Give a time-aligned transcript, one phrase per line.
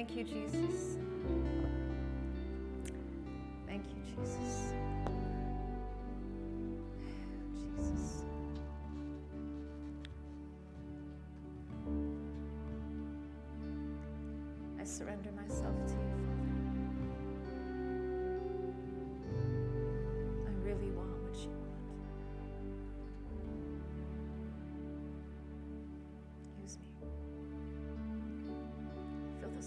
[0.00, 0.96] Thank you, Jesus.
[3.66, 4.72] Thank you, Jesus.
[7.76, 8.22] Jesus.
[14.80, 15.76] I surrender myself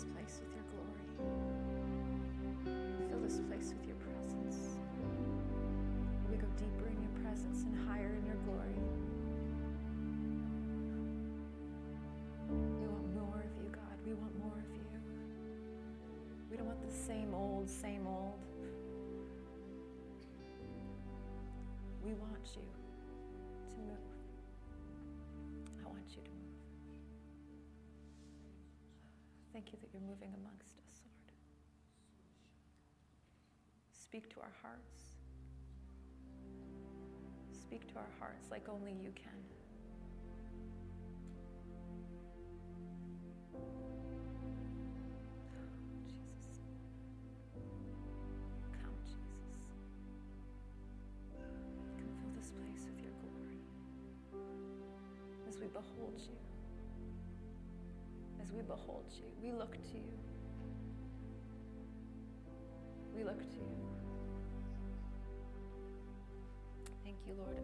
[0.03, 1.05] this place with your glory.
[3.09, 4.77] Fill this place with your presence.
[6.29, 8.75] We go deeper in your presence and higher in your glory.
[12.49, 13.97] We want more of you, God.
[14.05, 14.85] We want more of you.
[16.49, 18.39] We don't want the same old, same old.
[22.03, 23.97] We want you to move.
[25.81, 26.42] I want you to move.
[29.53, 31.31] Thank you that you're moving amongst us, Lord.
[33.93, 35.13] Speak to our hearts.
[37.51, 39.31] Speak to our hearts like only you can.
[46.07, 46.61] Jesus.
[48.81, 49.59] Come, Jesus.
[52.19, 53.61] Fill this place with your glory
[55.47, 56.52] as we behold you.
[58.53, 60.13] We behold you, we look to you.
[63.15, 63.83] We look to you.
[67.03, 67.57] Thank you, Lord.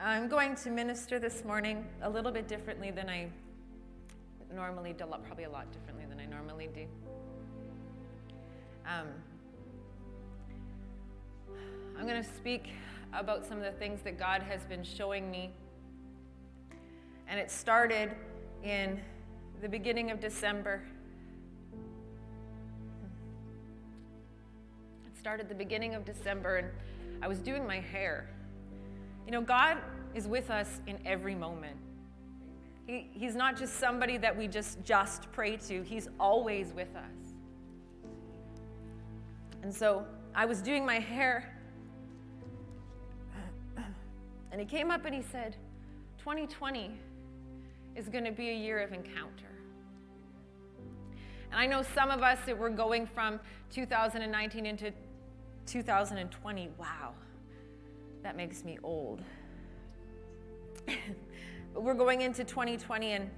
[0.00, 3.28] I'm going to minister this morning a little bit differently than I
[4.54, 6.86] normally do, probably a lot differently than I normally do.
[8.86, 9.08] Um,
[11.98, 12.68] I'm going to speak
[13.12, 15.50] about some of the things that God has been showing me.
[17.28, 18.10] And it started
[18.64, 18.98] in
[19.60, 20.82] the beginning of December.
[25.06, 26.68] It started the beginning of December, and
[27.22, 28.30] I was doing my hair.
[29.26, 29.78] You know, God
[30.14, 31.76] is with us in every moment.
[32.86, 35.82] He, he's not just somebody that we just just pray to.
[35.82, 37.34] He's always with us.
[39.62, 41.54] And so I was doing my hair,
[44.50, 45.56] and he came up and he said,
[46.18, 46.92] 2020
[47.98, 49.50] is going to be a year of encounter.
[51.50, 53.40] And I know some of us that we're going from
[53.72, 54.92] 2019 into
[55.66, 56.68] 2020.
[56.78, 57.14] Wow,
[58.22, 59.20] that makes me old.
[60.86, 63.30] but we're going into 2020, and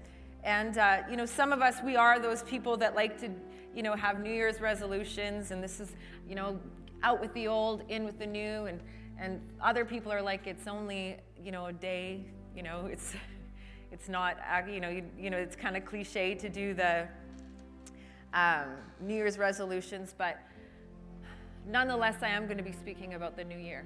[0.45, 3.31] and uh, you know, some of us we are those people that like to,
[3.75, 5.93] you know, have New Year's resolutions, and this is,
[6.29, 6.61] you know,
[7.03, 8.81] out with the old, in with the new, and
[9.19, 13.15] and other people are like, it's only, you know, a day, you know, it's
[13.93, 14.37] it's not,
[14.69, 17.09] you know, you, you know, it's kind of cliche to do the
[18.33, 20.39] um, New Year's resolutions, but
[21.67, 23.85] nonetheless, I am going to be speaking about the new year.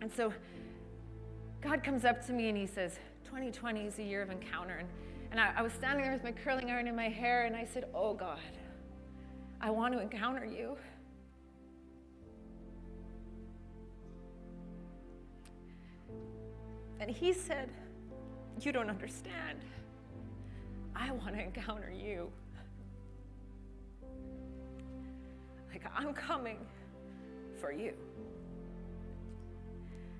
[0.00, 0.32] And so
[1.60, 4.74] God comes up to me and he says, 2020 is a year of encounter.
[4.74, 4.88] And,
[5.30, 7.64] and I, I was standing there with my curling iron in my hair, and I
[7.64, 8.38] said, Oh God,
[9.60, 10.76] I want to encounter you.
[17.00, 17.70] And he said,
[18.60, 19.58] You don't understand.
[20.94, 22.30] I want to encounter you.
[25.72, 26.58] Like, I'm coming
[27.60, 27.94] for you.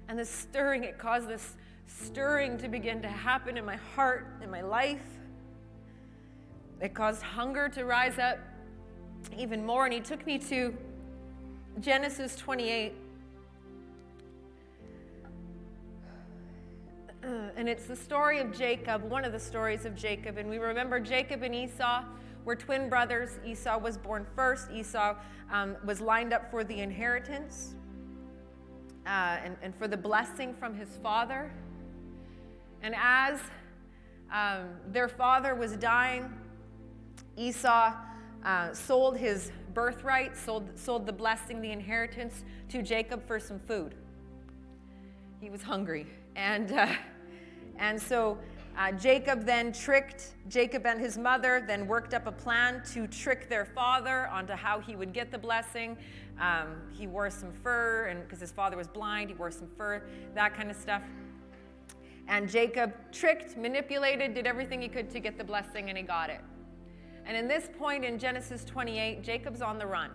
[0.09, 1.57] And this stirring, it caused this
[1.87, 5.05] stirring to begin to happen in my heart, in my life.
[6.81, 8.39] It caused hunger to rise up
[9.37, 9.85] even more.
[9.85, 10.77] And he took me to
[11.81, 12.95] Genesis 28.
[17.23, 20.39] And it's the story of Jacob, one of the stories of Jacob.
[20.39, 22.05] And we remember Jacob and Esau
[22.45, 23.39] were twin brothers.
[23.47, 24.71] Esau was born first.
[24.73, 25.17] Esau
[25.51, 27.75] um, was lined up for the inheritance
[29.07, 31.53] uh, and, and for the blessing from his father.
[32.83, 33.41] And as
[34.33, 36.33] um, their father was dying,
[37.37, 37.95] Esau
[38.45, 43.95] uh, sold his birthright, sold, sold the blessing, the inheritance to Jacob for some food.
[45.41, 46.07] He was hungry.
[46.37, 46.87] And, uh,
[47.79, 48.39] and so
[48.77, 53.49] uh, Jacob then tricked, Jacob and his mother then worked up a plan to trick
[53.49, 55.97] their father onto how he would get the blessing.
[56.41, 60.03] Um, he wore some fur, and because his father was blind, he wore some fur,
[60.35, 61.03] that kind of stuff.
[62.29, 66.31] And Jacob tricked, manipulated, did everything he could to get the blessing, and he got
[66.31, 66.41] it.
[67.27, 70.11] And in this point in Genesis 28, Jacob's on the run.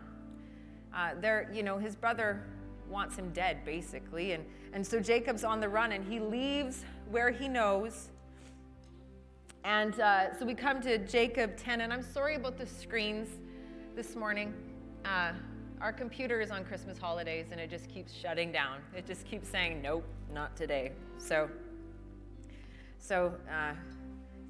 [0.96, 2.44] Uh, there, you know, his brother
[2.90, 4.32] wants him dead, basically.
[4.32, 4.44] And,
[4.74, 8.10] and so Jacob's on the run, and he leaves where he knows
[9.64, 13.28] And uh, so we come to Jacob 10, and I'm sorry about the screens
[13.98, 14.54] this morning.
[15.04, 15.34] Uh,
[15.82, 18.78] our computer is on Christmas holidays, and it just keeps shutting down.
[18.96, 20.94] It just keeps saying, nope, not today.
[21.18, 21.50] So,
[22.98, 23.74] so uh,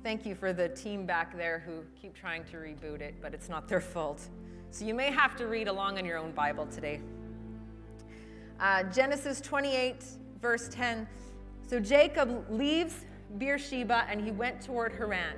[0.04, 3.50] thank you for the team back there who keep trying to reboot it, but it's
[3.50, 4.22] not their fault.
[4.70, 7.02] So you may have to read along in your own Bible today.
[8.60, 10.04] Uh, Genesis 28,
[10.42, 11.08] verse 10.
[11.68, 13.06] So Jacob leaves
[13.38, 15.36] Beersheba and he went toward Haran.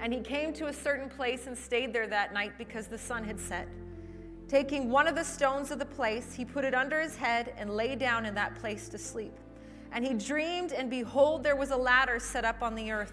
[0.00, 3.24] And he came to a certain place and stayed there that night because the sun
[3.24, 3.68] had set.
[4.48, 7.70] Taking one of the stones of the place, he put it under his head and
[7.70, 9.34] lay down in that place to sleep.
[9.92, 13.12] And he dreamed, and behold, there was a ladder set up on the earth,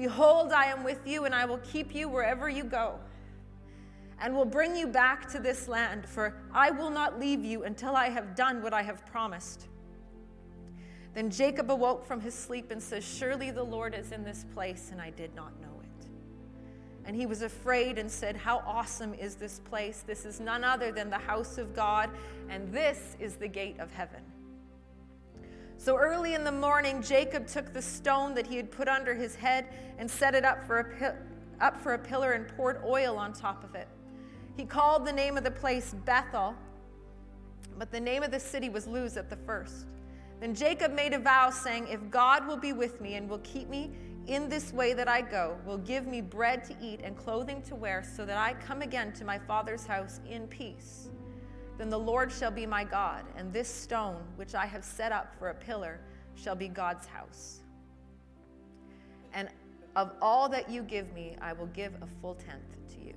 [0.00, 2.98] Behold, I am with you, and I will keep you wherever you go,
[4.18, 7.94] and will bring you back to this land, for I will not leave you until
[7.94, 9.66] I have done what I have promised.
[11.12, 14.88] Then Jacob awoke from his sleep and says, Surely the Lord is in this place,
[14.90, 16.08] and I did not know it.
[17.04, 20.02] And he was afraid and said, How awesome is this place!
[20.06, 22.08] This is none other than the house of God,
[22.48, 24.22] and this is the gate of heaven.
[25.80, 29.34] So early in the morning, Jacob took the stone that he had put under his
[29.34, 29.64] head
[29.96, 33.64] and set it up for a, up for a pillar and poured oil on top
[33.64, 33.88] of it.
[34.58, 36.54] He called the name of the place Bethel,
[37.78, 39.86] but the name of the city was Luz at the first.
[40.38, 43.70] Then Jacob made a vow, saying, If God will be with me and will keep
[43.70, 43.90] me
[44.26, 47.74] in this way that I go, will give me bread to eat and clothing to
[47.74, 51.08] wear, so that I come again to my father's house in peace,
[51.80, 55.34] then the Lord shall be my God, and this stone which I have set up
[55.38, 55.98] for a pillar
[56.34, 57.60] shall be God's house.
[59.32, 59.48] And
[59.96, 63.14] of all that you give me, I will give a full tenth to you.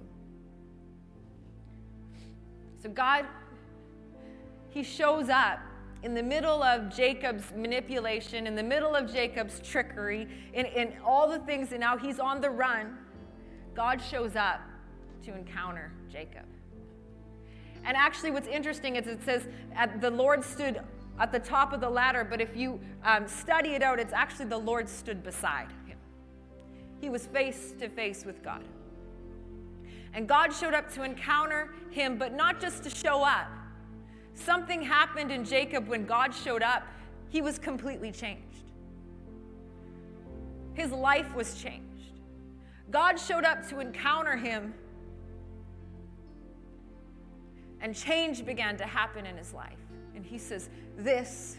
[2.81, 3.25] So God,
[4.69, 5.59] He shows up
[6.01, 11.30] in the middle of Jacob's manipulation, in the middle of Jacob's trickery, in, in all
[11.30, 12.98] the things, and now he's on the run,
[13.75, 14.62] God shows up
[15.25, 16.45] to encounter Jacob.
[17.85, 19.47] And actually, what's interesting is it says
[20.00, 20.81] the Lord stood
[21.19, 24.45] at the top of the ladder, but if you um, study it out, it's actually
[24.45, 25.97] the Lord stood beside him.
[27.01, 28.63] He was face to face with God.
[30.13, 33.47] And God showed up to encounter him, but not just to show up
[34.35, 36.83] Something happened in Jacob when God showed up.
[37.30, 38.41] He was completely changed.
[40.74, 41.83] His life was changed.
[42.91, 44.74] God showed up to encounter him,
[47.83, 49.77] and change began to happen in his life.
[50.15, 51.57] And he says, This,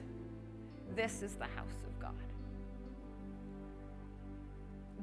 [0.96, 2.14] this is the house of God.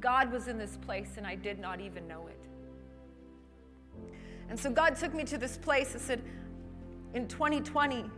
[0.02, 2.44] God was in this place, and I did not even know it.
[4.50, 6.22] And so God took me to this place and said,
[7.14, 8.10] in 2020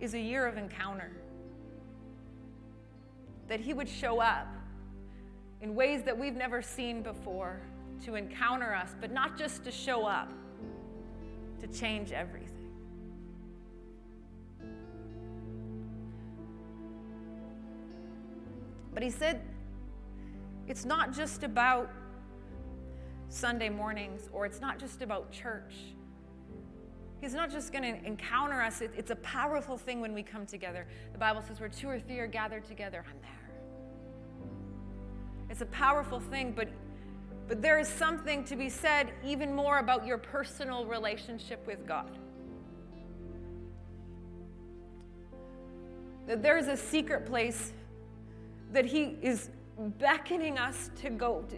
[0.00, 1.10] is a year of encounter.
[3.48, 4.46] That He would show up
[5.60, 7.60] in ways that we've never seen before
[8.04, 10.32] to encounter us, but not just to show up,
[11.60, 12.51] to change everything.
[18.92, 19.40] But He said,
[20.68, 21.90] it's not just about
[23.28, 25.74] Sunday mornings or it's not just about church.
[27.20, 30.44] He's not just going to encounter us, it, it's a powerful thing when we come
[30.44, 30.86] together.
[31.12, 33.30] The Bible says, where two or three are gathered together, I'm there.
[35.48, 36.68] It's a powerful thing, but,
[37.46, 42.18] but there is something to be said even more about your personal relationship with God.
[46.26, 47.72] That there is a secret place
[48.72, 49.50] that He is
[49.98, 51.56] beckoning us to go to.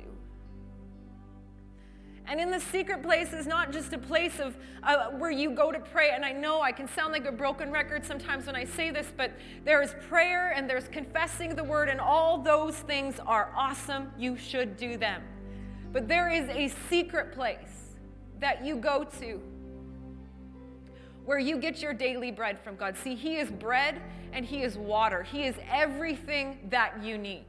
[2.26, 5.70] And in the secret place is not just a place of uh, where you go
[5.70, 6.10] to pray.
[6.14, 9.12] And I know I can sound like a broken record sometimes when I say this,
[9.14, 9.32] but
[9.64, 14.10] there is prayer and there's confessing the word, and all those things are awesome.
[14.18, 15.22] You should do them.
[15.92, 17.96] But there is a secret place
[18.40, 19.40] that you go to
[21.24, 22.96] where you get your daily bread from God.
[22.96, 24.00] See, He is bread
[24.32, 27.44] and He is water, He is everything that you need.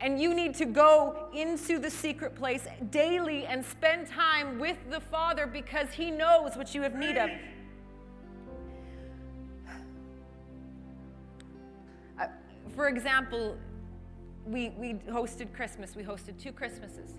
[0.00, 5.00] And you need to go into the secret place daily and spend time with the
[5.00, 7.30] Father because He knows what you have need of.
[12.20, 12.26] Uh,
[12.74, 13.56] for example,
[14.44, 15.96] we, we hosted Christmas.
[15.96, 17.12] We hosted two Christmases.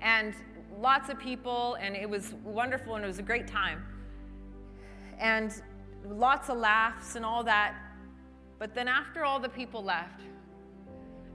[0.00, 0.34] and
[0.78, 3.82] lots of people, and it was wonderful, and it was a great time.
[5.18, 5.52] And
[6.04, 7.74] lots of laughs and all that.
[8.58, 10.20] But then after all the people left,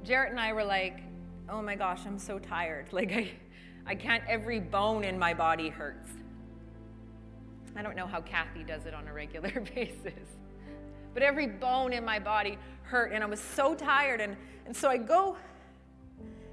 [0.03, 1.01] Jarrett and I were like,
[1.49, 2.87] oh my gosh, I'm so tired.
[2.93, 3.31] Like, I,
[3.85, 6.09] I can't, every bone in my body hurts.
[7.75, 10.27] I don't know how Kathy does it on a regular basis,
[11.13, 14.21] but every bone in my body hurt, and I was so tired.
[14.21, 15.35] And, and so I go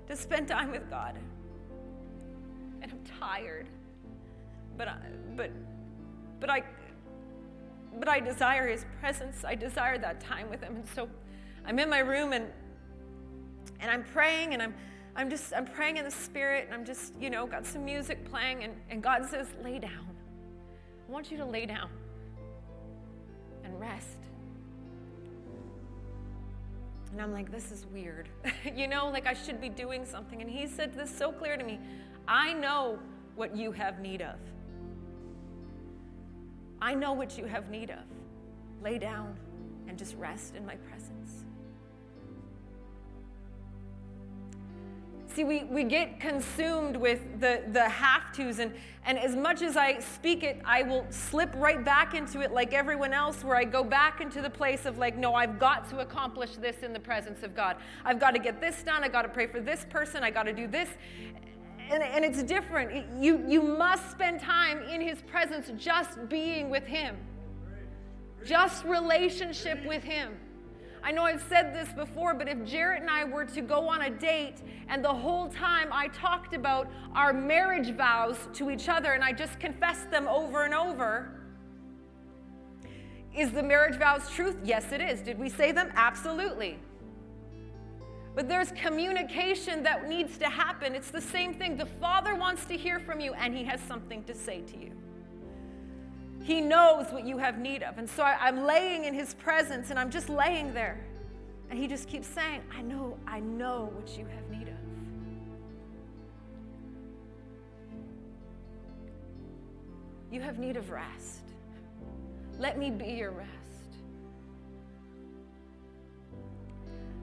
[0.07, 1.17] to spend time with God,
[3.19, 3.69] tired,
[4.77, 4.97] but, I,
[5.37, 5.51] but,
[6.41, 6.63] but I,
[7.99, 9.45] but I desire His presence.
[9.45, 11.09] I desire that time with Him, and so
[11.65, 12.47] I'm in my room and
[13.81, 14.75] and I'm praying and I'm
[15.15, 18.25] I'm just I'm praying in the spirit and I'm just, you know, got some music
[18.31, 20.17] playing and, and God says, lay down.
[21.09, 21.91] I want you to lay down
[23.65, 24.19] and rest.
[27.11, 28.29] And I'm like, this is weird.
[28.77, 30.41] you know, like I should be doing something.
[30.41, 31.81] And he said this so clear to me
[32.29, 32.99] I know
[33.37, 34.37] what you have need of.
[36.81, 38.05] I know what you have need of.
[38.83, 39.35] Lay down
[39.89, 41.45] and just rest in my presence.
[45.29, 49.77] See, we, we get consumed with the, the have tos, and, and as much as
[49.77, 53.65] I speak it, I will slip right back into it like everyone else, where I
[53.65, 57.01] go back into the place of, like, no, I've got to accomplish this in the
[57.01, 57.77] presence of God.
[58.05, 59.05] I've got to get this done.
[59.05, 60.25] I've got to pray for this person.
[60.25, 60.89] I've got to do this.
[61.91, 63.23] And, and it's different.
[63.23, 67.17] You, you must spend time in His presence just being with Him,
[68.45, 70.37] just relationship with Him.
[71.03, 74.03] I know I've said this before, but if Jarrett and I were to go on
[74.03, 74.57] a date
[74.89, 79.33] and the whole time I talked about our marriage vows to each other and I
[79.33, 81.41] just confessed them over and over,
[83.37, 84.57] is the marriage vows truth?
[84.65, 85.21] Yes, it is.
[85.21, 85.91] Did we say them?
[85.95, 86.79] Absolutely.
[88.39, 90.95] But there's communication that needs to happen.
[90.95, 91.77] It's the same thing.
[91.77, 94.93] The Father wants to hear from you, and He has something to say to you.
[96.45, 97.99] He knows what you have need of.
[97.99, 101.05] And so I, am laying in His presence and I'm just laying there.
[101.69, 104.75] And He just keeps saying, I know, I know what you have need of.
[110.31, 111.41] You have need of rest.
[112.57, 113.68] Let me be your rest.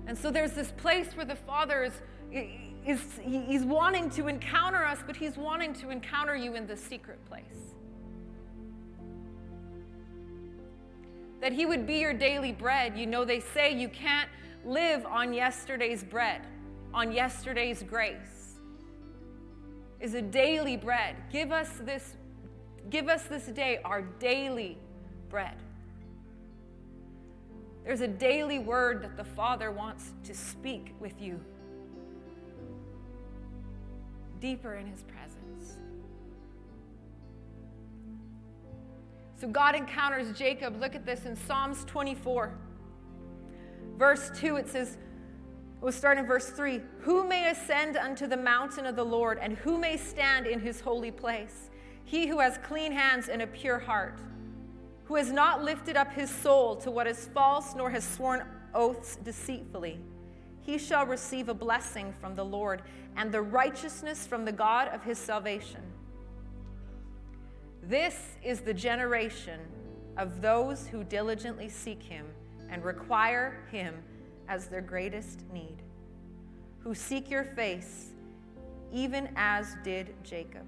[0.07, 1.93] And so there's this place where the Father is,
[2.85, 7.23] is he's wanting to encounter us, but he's wanting to encounter you in the secret
[7.25, 7.43] place.
[11.45, 12.97] that He would be your daily bread.
[12.97, 14.27] You know, they say you can't
[14.65, 16.41] live on yesterday's bread,
[16.91, 18.55] on yesterday's grace.
[19.99, 21.15] Is a daily bread.
[21.31, 22.15] Give us this,
[22.89, 24.79] give us this day our daily
[25.29, 25.55] bread.
[27.85, 31.39] There's a daily word that the Father wants to speak with you
[34.41, 35.77] deeper in His presence.
[39.39, 40.79] So God encounters Jacob.
[40.79, 42.57] Look at this in Psalms 24.
[43.97, 44.97] Verse 2, it says,
[45.79, 49.57] we'll start in verse 3 Who may ascend unto the mountain of the Lord, and
[49.57, 51.69] who may stand in his holy place?
[52.03, 54.19] He who has clean hands and a pure heart,
[55.05, 58.43] who has not lifted up his soul to what is false, nor has sworn
[58.73, 59.99] oaths deceitfully.
[60.61, 62.81] He shall receive a blessing from the Lord,
[63.15, 65.81] and the righteousness from the God of his salvation.
[67.83, 69.59] This is the generation
[70.17, 72.25] of those who diligently seek him
[72.69, 73.95] and require him
[74.47, 75.83] as their greatest need,
[76.79, 78.07] who seek your face,
[78.91, 80.65] even as did Jacob.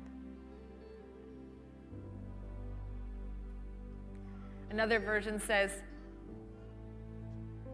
[4.69, 5.71] Another version says,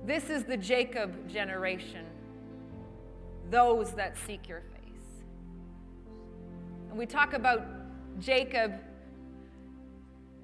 [0.06, 2.06] This is the Jacob generation,
[3.50, 5.24] those that seek your face.
[6.90, 7.66] And we talk about
[8.20, 8.74] Jacob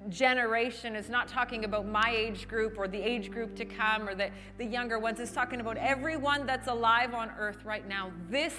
[0.08, 4.14] generation is not talking about my age group or the age group to come or
[4.14, 5.20] the, the younger ones.
[5.20, 8.10] It's talking about everyone that's alive on earth right now.
[8.30, 8.54] This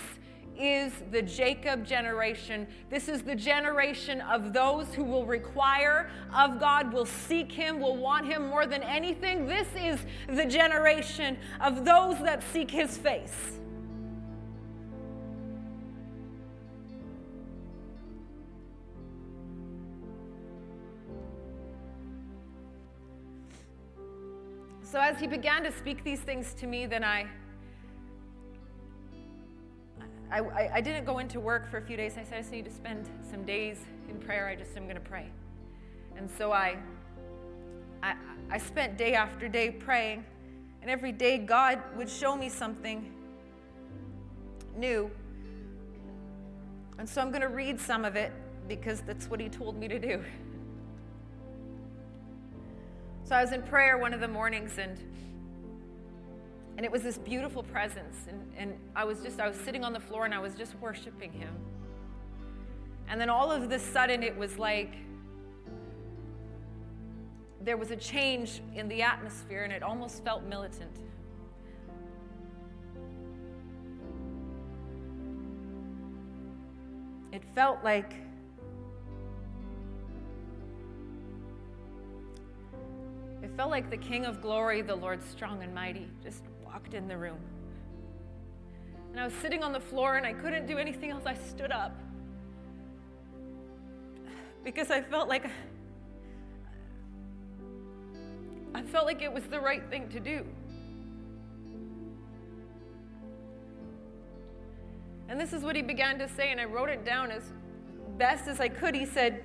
[0.57, 2.67] is the Jacob generation.
[2.89, 7.97] This is the generation of those who will require of God, will seek Him, will
[7.97, 9.47] want Him more than anything.
[9.47, 13.59] This is the generation of those that seek His face.
[24.91, 27.25] So as he began to speak these things to me, then I,
[30.31, 32.13] I, I, didn't go into work for a few days.
[32.17, 33.77] I said, I just need to spend some days
[34.09, 34.47] in prayer.
[34.47, 35.29] I just am going to pray.
[36.15, 36.77] And so I,
[38.01, 38.15] I,
[38.49, 40.23] I spent day after day praying.
[40.81, 43.11] And every day God would show me something
[44.77, 45.11] new.
[46.97, 48.31] And so I'm going to read some of it
[48.67, 50.23] because that's what he told me to do.
[53.25, 54.97] So I was in prayer one of the mornings and
[56.81, 59.93] and it was this beautiful presence and, and I was just I was sitting on
[59.93, 61.53] the floor and I was just worshiping him.
[63.07, 64.95] And then all of a sudden it was like
[67.63, 70.97] there was a change in the atmosphere and it almost felt militant.
[77.31, 78.15] It felt like
[83.43, 86.41] it felt like the King of Glory, the Lord strong and mighty, just
[86.71, 87.39] walked in the room.
[89.11, 91.23] And I was sitting on the floor and I couldn't do anything else.
[91.25, 91.99] I stood up
[94.63, 95.49] because I felt like
[98.73, 100.45] I felt like it was the right thing to do.
[105.27, 107.43] And this is what he began to say, and I wrote it down as
[108.17, 108.95] best as I could.
[108.95, 109.43] He said,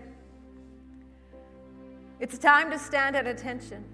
[2.21, 3.85] It's time to stand at attention.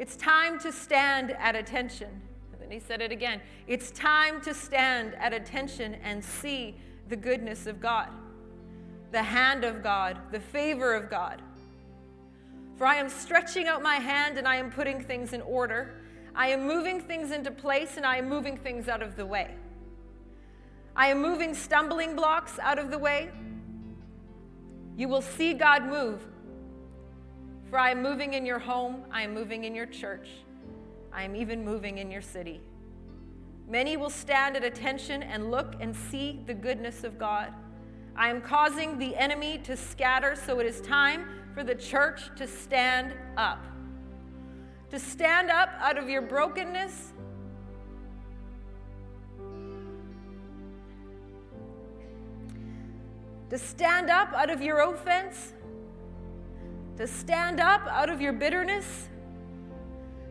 [0.00, 2.08] It's time to stand at attention.
[2.52, 3.38] And then he said it again.
[3.66, 6.74] It's time to stand at attention and see
[7.10, 8.08] the goodness of God,
[9.12, 11.42] the hand of God, the favor of God.
[12.76, 16.00] For I am stretching out my hand and I am putting things in order.
[16.34, 19.54] I am moving things into place and I am moving things out of the way.
[20.96, 23.28] I am moving stumbling blocks out of the way.
[24.96, 26.26] You will see God move.
[27.70, 30.28] For I am moving in your home, I am moving in your church,
[31.12, 32.60] I am even moving in your city.
[33.68, 37.52] Many will stand at attention and look and see the goodness of God.
[38.16, 42.48] I am causing the enemy to scatter, so it is time for the church to
[42.48, 43.64] stand up.
[44.90, 47.12] To stand up out of your brokenness
[53.50, 55.52] to stand up out of your offense,
[57.00, 59.08] to stand up out of your bitterness,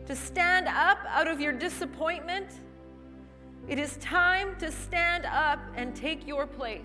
[0.06, 2.46] to stand up out of your disappointment.
[3.66, 6.84] It is time to stand up and take your place.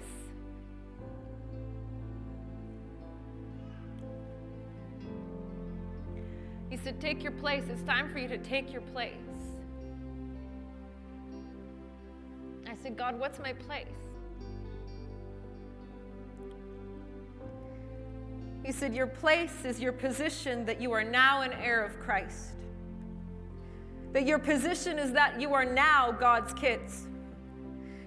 [6.71, 7.65] He said, Take your place.
[7.69, 9.13] It's time for you to take your place.
[12.67, 14.04] I said, God, what's my place?
[18.65, 22.49] He said, Your place is your position that you are now an heir of Christ.
[24.13, 27.05] That your position is that you are now God's kids.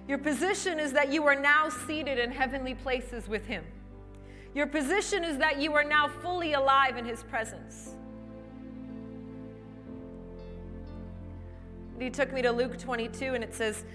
[0.05, 3.63] Your position is that you are now seated in heavenly places with Him.
[4.53, 7.95] Your position is that you are now fully alive in His presence.
[11.99, 13.85] He took me to Luke 22, and it says,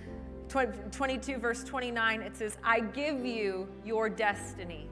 [0.49, 4.89] 22, verse 29, it says, I give you your destiny.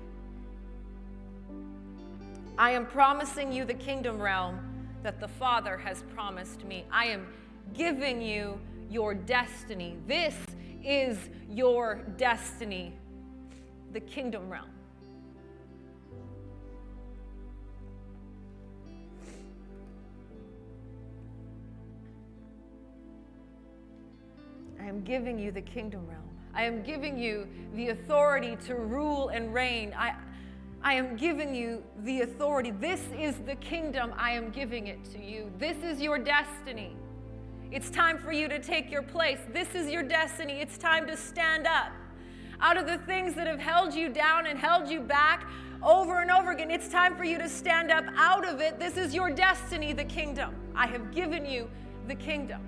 [2.58, 4.60] I am promising you the kingdom realm
[5.02, 6.84] that the Father has promised me.
[6.90, 7.26] I am
[7.72, 8.60] giving you
[8.90, 9.96] your destiny.
[10.06, 10.36] This
[10.84, 12.92] is your destiny,
[13.92, 14.68] the kingdom realm.
[24.78, 26.28] I am giving you the kingdom realm.
[26.54, 29.94] I am giving you the authority to rule and reign.
[29.96, 30.14] I,
[30.84, 32.72] I am giving you the authority.
[32.72, 34.12] This is the kingdom.
[34.16, 35.50] I am giving it to you.
[35.58, 36.96] This is your destiny.
[37.70, 39.38] It's time for you to take your place.
[39.52, 40.54] This is your destiny.
[40.54, 41.92] It's time to stand up.
[42.60, 45.48] Out of the things that have held you down and held you back
[45.84, 48.80] over and over again, it's time for you to stand up out of it.
[48.80, 50.54] This is your destiny, the kingdom.
[50.74, 51.70] I have given you
[52.08, 52.60] the kingdom.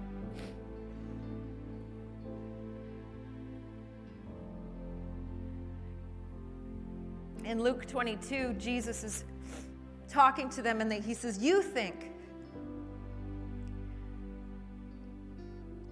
[7.44, 9.24] In Luke 22, Jesus is
[10.09, 12.12] talking to them and they, he says, You think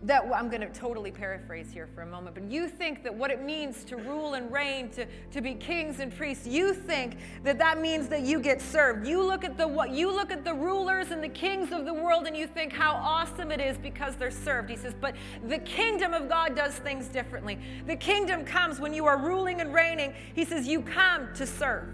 [0.04, 3.30] that I'm going to totally paraphrase here for a moment, but you think that what
[3.30, 7.58] it means to rule and reign, to, to be kings and priests, you think that
[7.58, 9.06] that means that you get served.
[9.06, 11.94] You look at the what you look at the rulers and the kings of the
[11.94, 14.70] world and you think how awesome it is because they're served.
[14.70, 15.14] He says, but
[15.46, 17.58] the kingdom of God does things differently.
[17.86, 20.14] The kingdom comes when you are ruling and reigning.
[20.34, 21.88] He says you come to serve.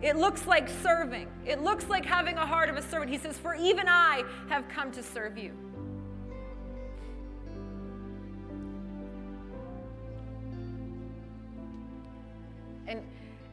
[0.00, 1.28] It looks like serving.
[1.46, 3.10] It looks like having a heart of a servant.
[3.10, 5.52] He says, For even I have come to serve you.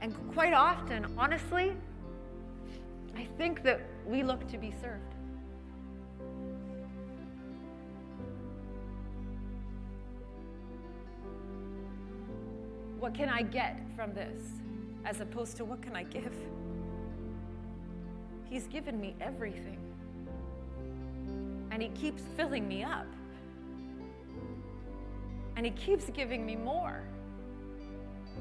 [0.01, 1.73] And, quite often, honestly,
[3.15, 5.15] I think that we look to be served.
[12.99, 14.41] What can I get from this?
[15.05, 16.33] As opposed to what can I give?
[18.49, 19.79] He's given me everything.
[21.71, 23.07] And He keeps filling me up.
[25.55, 27.03] And He keeps giving me more.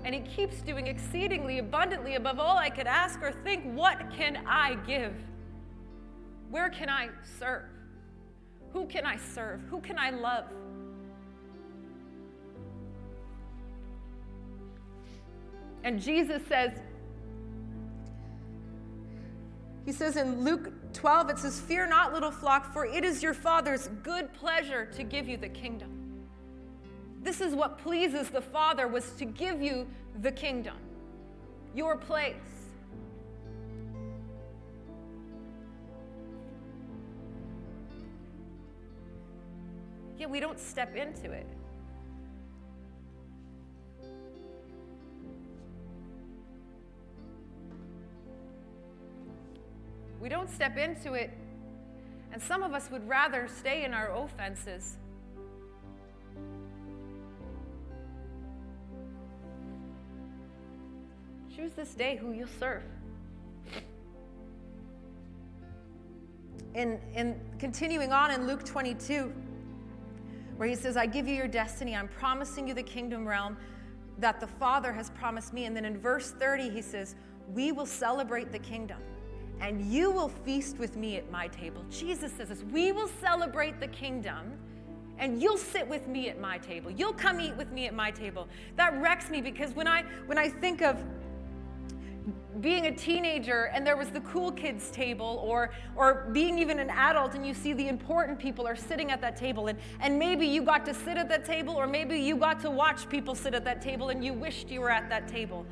[0.04, 3.64] And He keeps doing exceedingly abundantly above all I could ask or think.
[3.74, 5.14] What can I give?
[6.50, 7.08] Where can I
[7.38, 7.64] serve?
[8.72, 9.60] Who can I serve?
[9.70, 10.44] Who can I love?
[15.84, 16.72] And Jesus says,
[19.84, 23.32] He says in Luke 12, it says, Fear not, little flock, for it is your
[23.32, 25.97] Father's good pleasure to give you the kingdom.
[27.28, 29.86] This is what pleases the Father was to give you
[30.22, 30.76] the kingdom,
[31.74, 32.34] your place.
[40.16, 41.46] Yet we don't step into it.
[50.18, 51.30] We don't step into it,
[52.32, 54.96] and some of us would rather stay in our offenses.
[61.58, 62.84] Choose this day who you'll serve.
[66.74, 69.32] In, in continuing on in Luke 22,
[70.56, 73.56] where he says, I give you your destiny, I'm promising you the kingdom realm
[74.18, 75.64] that the Father has promised me.
[75.64, 77.16] And then in verse 30, he says,
[77.52, 78.98] We will celebrate the kingdom
[79.60, 81.84] and you will feast with me at my table.
[81.90, 84.52] Jesus says this We will celebrate the kingdom,
[85.18, 86.92] and you'll sit with me at my table.
[86.92, 88.46] You'll come eat with me at my table.
[88.76, 91.02] That wrecks me because when I when I think of
[92.60, 96.90] being a teenager and there was the cool kids table or or being even an
[96.90, 100.46] adult and you see the important people are sitting at that table and and maybe
[100.46, 103.54] you got to sit at that table or maybe you got to watch people sit
[103.54, 105.64] at that table and you wished you were at that table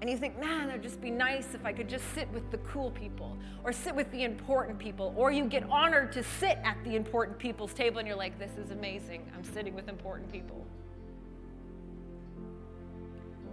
[0.00, 2.56] And you think, man, it'd just be nice if I could just sit with the
[2.58, 5.12] cool people or sit with the important people.
[5.14, 8.52] Or you get honored to sit at the important people's table and you're like, this
[8.56, 9.30] is amazing.
[9.36, 10.66] I'm sitting with important people.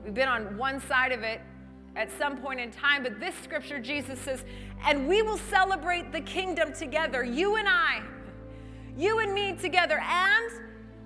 [0.08, 1.42] We've been on one side of it
[1.98, 4.46] at some point in time, but this scripture, Jesus says,
[4.86, 8.02] and we will celebrate the kingdom together, you and I,
[8.96, 10.00] you and me together.
[10.02, 10.50] And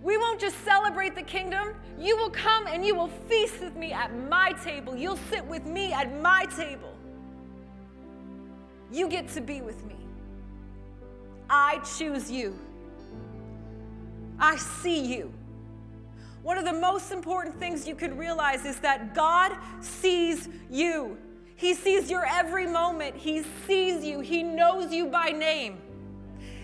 [0.03, 1.73] we won't just celebrate the kingdom.
[1.97, 4.95] You will come and you will feast with me at my table.
[4.95, 6.95] You'll sit with me at my table.
[8.91, 9.95] You get to be with me.
[11.49, 12.55] I choose you.
[14.39, 15.33] I see you.
[16.43, 21.17] One of the most important things you can realize is that God sees you.
[21.55, 23.15] He sees your every moment.
[23.15, 24.21] He sees you.
[24.21, 25.77] He knows you by name.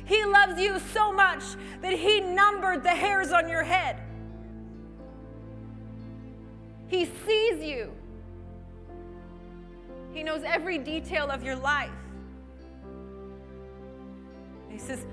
[0.05, 1.43] He loves you so much
[1.81, 3.97] that He numbered the hairs on your head.
[6.87, 7.91] He sees you.
[10.13, 11.91] He knows every detail of your life.
[14.69, 15.05] He says,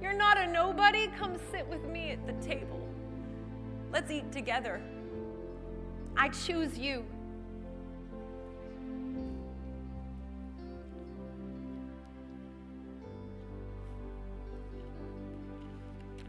[0.00, 1.08] You're not a nobody.
[1.18, 2.86] Come sit with me at the table.
[3.92, 4.80] Let's eat together.
[6.16, 7.04] I choose you.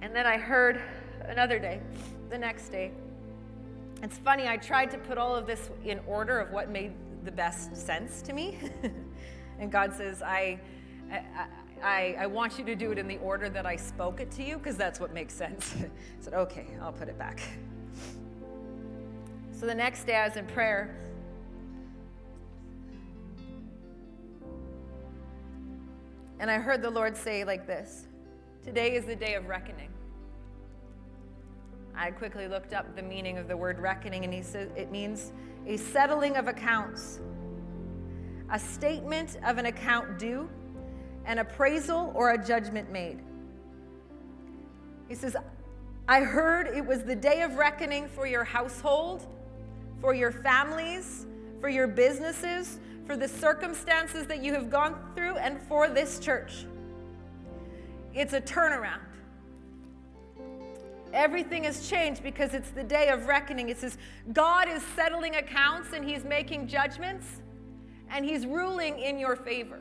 [0.01, 0.82] And then I heard
[1.27, 1.82] another day,
[2.29, 2.91] the next day.
[4.01, 6.93] It's funny, I tried to put all of this in order of what made
[7.25, 8.58] the best sense to me.
[9.60, 10.60] and God says, I,
[11.12, 11.47] I,
[11.83, 14.43] I, I, want you to do it in the order that I spoke it to
[14.43, 15.75] you because that's what makes sense.
[15.79, 15.89] I
[16.19, 17.41] said, okay, I'll put it back.
[19.51, 20.95] So the next day I was in prayer.
[26.39, 28.07] And I heard the Lord say like this
[28.63, 29.89] Today is the day of reckoning.
[31.95, 35.33] I quickly looked up the meaning of the word reckoning, and he said it means
[35.67, 37.19] a settling of accounts,
[38.51, 40.49] a statement of an account due,
[41.29, 43.19] an appraisal or a judgment made.
[45.07, 45.37] He says,
[46.07, 49.27] I heard it was the day of reckoning for your household,
[50.01, 51.27] for your families,
[51.61, 56.65] for your businesses, for the circumstances that you have gone through, and for this church.
[58.15, 59.01] It's a turnaround.
[61.13, 63.69] Everything has changed because it's the day of reckoning.
[63.69, 63.99] It says
[64.33, 67.27] God is settling accounts and He's making judgments
[68.09, 69.79] and He's ruling in your favor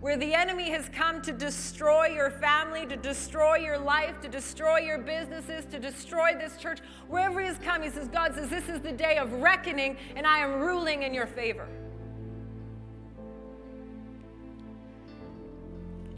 [0.00, 4.78] where the enemy has come to destroy your family, to destroy your life, to destroy
[4.78, 8.68] your businesses, to destroy this church, wherever he has come, he says, God says, This
[8.68, 11.68] is the day of reckoning, and I am ruling in your favor.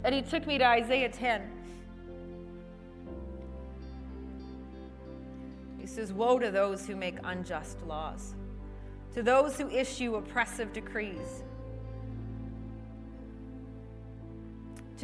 [0.05, 1.41] And he took me to Isaiah 10.
[5.77, 8.33] He says, Woe to those who make unjust laws,
[9.13, 11.43] to those who issue oppressive decrees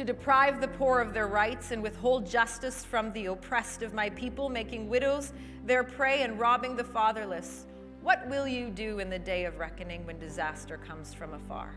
[0.00, 4.08] to deprive the poor of their rights and withhold justice from the oppressed of my
[4.08, 5.34] people, making widows
[5.66, 7.66] their prey and robbing the fatherless.
[8.00, 11.74] What will you do in the day of reckoning when disaster comes from afar?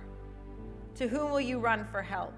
[0.95, 2.33] To whom will you run for help?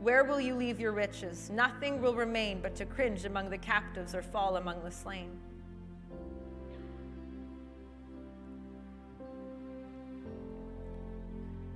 [0.00, 1.50] Where will you leave your riches?
[1.50, 5.30] Nothing will remain but to cringe among the captives or fall among the slain.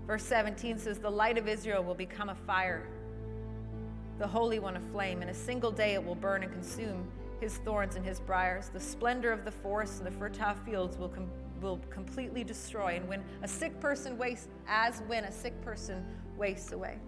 [0.09, 2.88] Verse 17 says, The light of Israel will become a fire,
[4.18, 5.22] the Holy One a flame.
[5.22, 7.07] In a single day it will burn and consume
[7.40, 8.68] his thorns and his briars.
[8.68, 12.96] The splendor of the forest and the fertile fields will, com- will completely destroy.
[12.96, 16.05] And when a sick person wastes, as when a sick person
[16.37, 16.98] wastes away.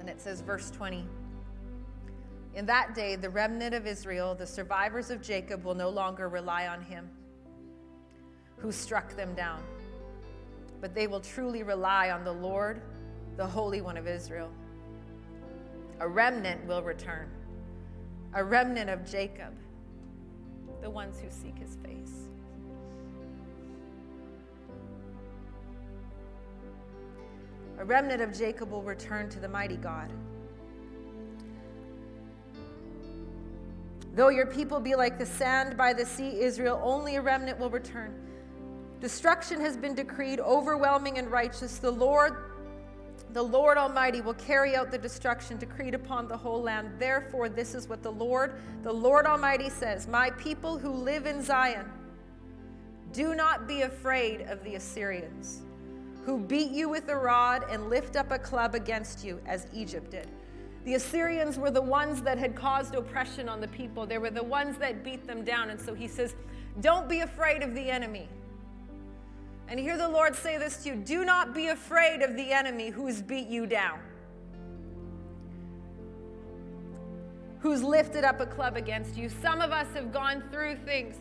[0.00, 1.06] And it says, verse 20.
[2.54, 6.68] In that day, the remnant of Israel, the survivors of Jacob, will no longer rely
[6.68, 7.08] on him
[8.58, 9.62] who struck them down,
[10.84, 12.82] but they will truly rely on the Lord,
[13.38, 14.50] the Holy One of Israel.
[15.98, 17.30] A remnant will return,
[18.34, 19.54] a remnant of Jacob,
[20.82, 22.28] the ones who seek his face.
[27.78, 30.12] A remnant of Jacob will return to the mighty God.
[34.14, 37.70] Though your people be like the sand by the sea, Israel, only a remnant will
[37.70, 38.23] return.
[39.04, 41.76] Destruction has been decreed, overwhelming and righteous.
[41.76, 42.54] The Lord,
[43.34, 46.88] the Lord Almighty, will carry out the destruction decreed upon the whole land.
[46.98, 51.42] Therefore, this is what the Lord, the Lord Almighty says My people who live in
[51.42, 51.84] Zion,
[53.12, 55.60] do not be afraid of the Assyrians,
[56.24, 60.12] who beat you with a rod and lift up a club against you, as Egypt
[60.12, 60.30] did.
[60.86, 64.06] The Assyrians were the ones that had caused oppression on the people.
[64.06, 65.68] They were the ones that beat them down.
[65.68, 66.34] And so he says,
[66.80, 68.30] Don't be afraid of the enemy.
[69.68, 72.90] And hear the Lord say this to you do not be afraid of the enemy
[72.90, 73.98] who's beat you down,
[77.60, 79.28] who's lifted up a club against you.
[79.28, 81.16] Some of us have gone through things.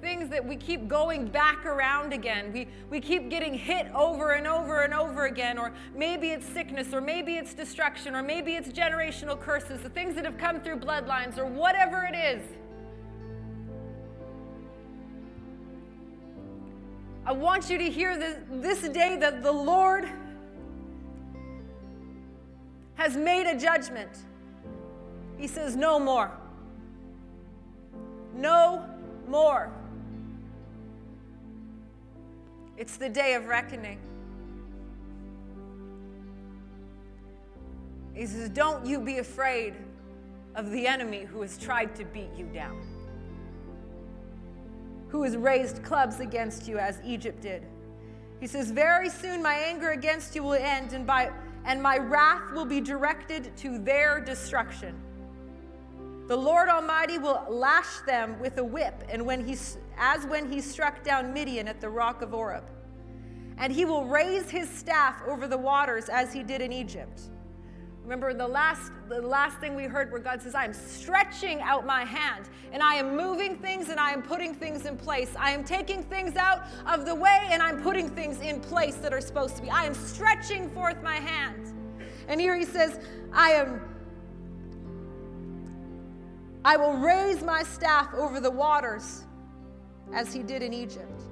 [0.00, 2.54] Things that we keep going back around again.
[2.54, 5.58] We, we keep getting hit over and over and over again.
[5.58, 10.14] Or maybe it's sickness, or maybe it's destruction, or maybe it's generational curses, the things
[10.14, 12.42] that have come through bloodlines, or whatever it is.
[17.30, 20.04] I want you to hear this, this day that the Lord
[22.96, 24.10] has made a judgment.
[25.38, 26.32] He says, No more.
[28.34, 28.84] No
[29.28, 29.70] more.
[32.76, 34.00] It's the day of reckoning.
[38.12, 39.74] He says, Don't you be afraid
[40.56, 42.89] of the enemy who has tried to beat you down
[45.10, 47.66] who has raised clubs against you as Egypt did.
[48.40, 51.30] He says, Very soon my anger against you will end, and, by,
[51.64, 54.94] and my wrath will be directed to their destruction.
[56.26, 59.56] The Lord Almighty will lash them with a whip, and when he,
[59.98, 62.64] as when he struck down Midian at the rock of Oreb.
[63.58, 67.20] And he will raise his staff over the waters as he did in Egypt.
[68.10, 71.86] Remember the last, the last thing we heard where God says, I am stretching out
[71.86, 75.30] my hand and I am moving things and I am putting things in place.
[75.38, 79.12] I am taking things out of the way and I'm putting things in place that
[79.12, 79.70] are supposed to be.
[79.70, 81.72] I am stretching forth my hand.
[82.26, 82.98] And here he says,
[83.32, 83.80] I am
[86.64, 89.22] I will raise my staff over the waters
[90.12, 91.22] as he did in Egypt.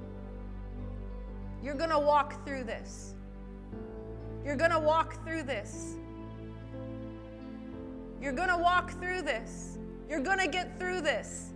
[1.61, 3.15] You're going to walk through this.
[4.45, 5.97] You're going to walk through this.
[8.21, 9.77] You're going to walk through this.
[10.09, 11.51] You're going to get through this.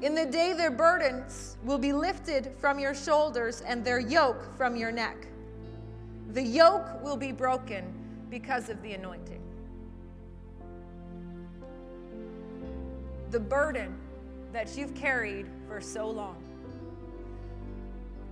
[0.00, 4.76] In the day, their burdens will be lifted from your shoulders and their yoke from
[4.76, 5.26] your neck.
[6.30, 7.92] The yoke will be broken
[8.30, 9.42] because of the anointing.
[13.30, 13.98] The burden
[14.52, 16.47] that you've carried for so long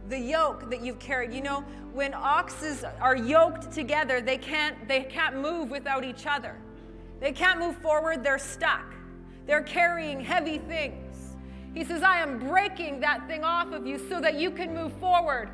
[0.09, 1.33] the yoke that you've carried.
[1.33, 6.57] You know, when oxes are yoked together, they can't, they can't move without each other.
[7.21, 8.95] They can't move forward, they're stuck.
[9.47, 11.37] They're carrying heavy things.
[11.75, 14.93] He says, I am breaking that thing off of you so that you can move
[14.95, 15.51] forward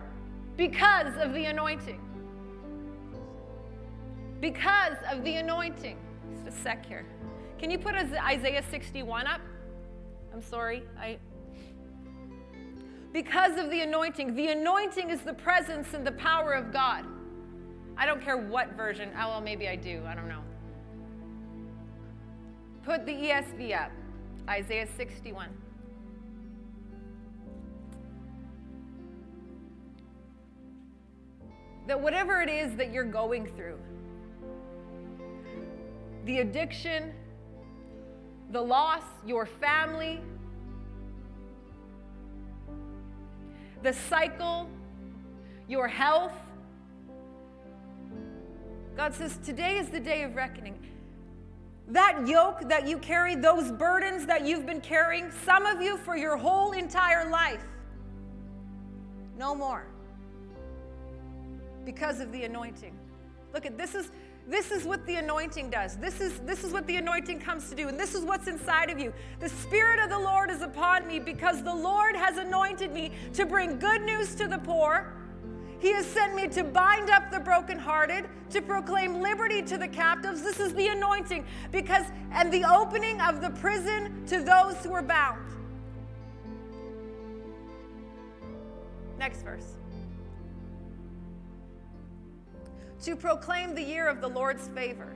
[0.56, 2.00] because of the anointing.
[4.40, 5.96] Because of the anointing.
[6.32, 7.06] Just a sec here.
[7.58, 9.40] Can you put Isaiah 61 up?
[10.32, 10.82] I'm sorry.
[10.98, 11.18] I
[13.12, 14.34] because of the anointing.
[14.34, 17.04] The anointing is the presence and the power of God.
[17.96, 19.10] I don't care what version.
[19.14, 20.02] Oh, well, maybe I do.
[20.06, 20.42] I don't know.
[22.84, 23.92] Put the ESV up
[24.48, 25.48] Isaiah 61.
[31.86, 33.78] That whatever it is that you're going through,
[36.24, 37.12] the addiction,
[38.50, 40.20] the loss, your family,
[43.82, 44.68] the cycle,
[45.68, 46.32] your health.
[48.96, 50.78] God says, Today is the day of reckoning.
[51.88, 56.16] That yoke that you carry, those burdens that you've been carrying, some of you for
[56.16, 57.64] your whole entire life,
[59.36, 59.86] no more.
[61.84, 62.96] Because of the anointing.
[63.52, 64.10] Look at this is
[64.48, 65.96] this is what the anointing does.
[65.96, 67.88] This is, this is what the anointing comes to do.
[67.88, 69.12] And this is what's inside of you.
[69.38, 73.46] The Spirit of the Lord is upon me because the Lord has anointed me to
[73.46, 75.14] bring good news to the poor.
[75.78, 80.42] He has sent me to bind up the brokenhearted, to proclaim liberty to the captives.
[80.42, 85.02] This is the anointing because, and the opening of the prison to those who are
[85.02, 85.40] bound.
[89.18, 89.74] Next verse.
[93.02, 95.12] To proclaim the year of the Lord's favor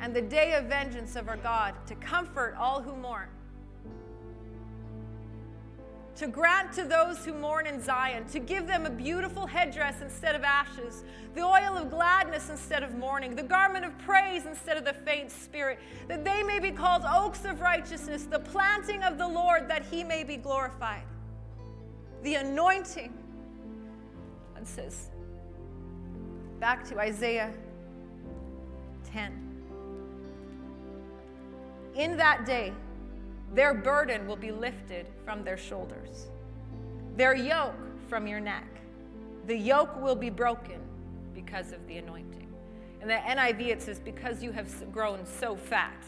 [0.00, 3.28] and the day of vengeance of our God, to comfort all who mourn,
[6.16, 10.34] to grant to those who mourn in Zion, to give them a beautiful headdress instead
[10.34, 14.84] of ashes, the oil of gladness instead of mourning, the garment of praise instead of
[14.84, 19.28] the faint spirit, that they may be called oaks of righteousness, the planting of the
[19.28, 21.04] Lord, that he may be glorified.
[22.22, 23.12] The anointing,
[24.60, 25.11] it says,
[26.62, 27.52] back to Isaiah
[29.10, 29.32] 10.
[31.96, 32.72] In that day,
[33.52, 36.28] their burden will be lifted from their shoulders,
[37.16, 37.74] their yoke
[38.08, 38.68] from your neck.
[39.48, 40.78] The yoke will be broken
[41.34, 42.46] because of the anointing.
[43.00, 46.00] In the NIV, it says, because you have grown so fat.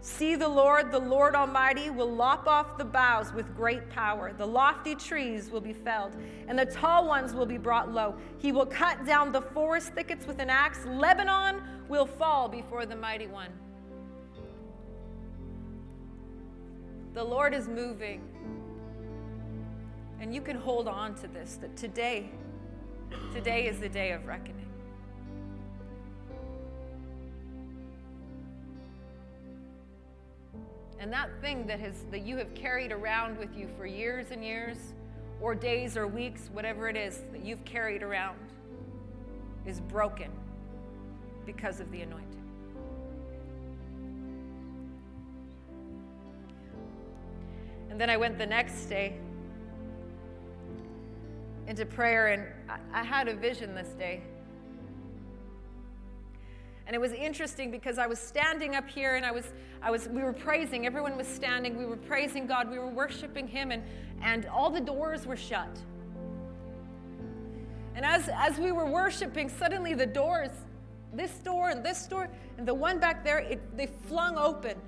[0.00, 4.32] See the Lord, the Lord Almighty, will lop off the boughs with great power.
[4.32, 8.14] The lofty trees will be felled, and the tall ones will be brought low.
[8.38, 10.84] He will cut down the forest thickets with an axe.
[10.86, 13.50] Lebanon will fall before the mighty one.
[17.14, 18.22] The Lord is moving.
[20.20, 22.30] And you can hold on to this that today,
[23.32, 24.67] today is the day of reckoning.
[31.00, 34.44] And that thing that, has, that you have carried around with you for years and
[34.44, 34.76] years,
[35.40, 38.38] or days or weeks, whatever it is that you've carried around,
[39.64, 40.30] is broken
[41.46, 42.42] because of the anointing.
[47.90, 49.18] And then I went the next day
[51.66, 54.22] into prayer, and I, I had a vision this day.
[56.88, 60.08] And it was interesting because I was standing up here and I was, I was,
[60.08, 60.86] we were praising.
[60.86, 61.76] Everyone was standing.
[61.76, 62.70] We were praising God.
[62.70, 63.82] We were worshiping Him, and,
[64.22, 65.68] and all the doors were shut.
[67.94, 70.48] And as, as we were worshiping, suddenly the doors,
[71.12, 74.78] this door and this door, and the one back there, it, they flung open.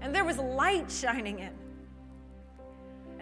[0.00, 1.52] And there was light shining in.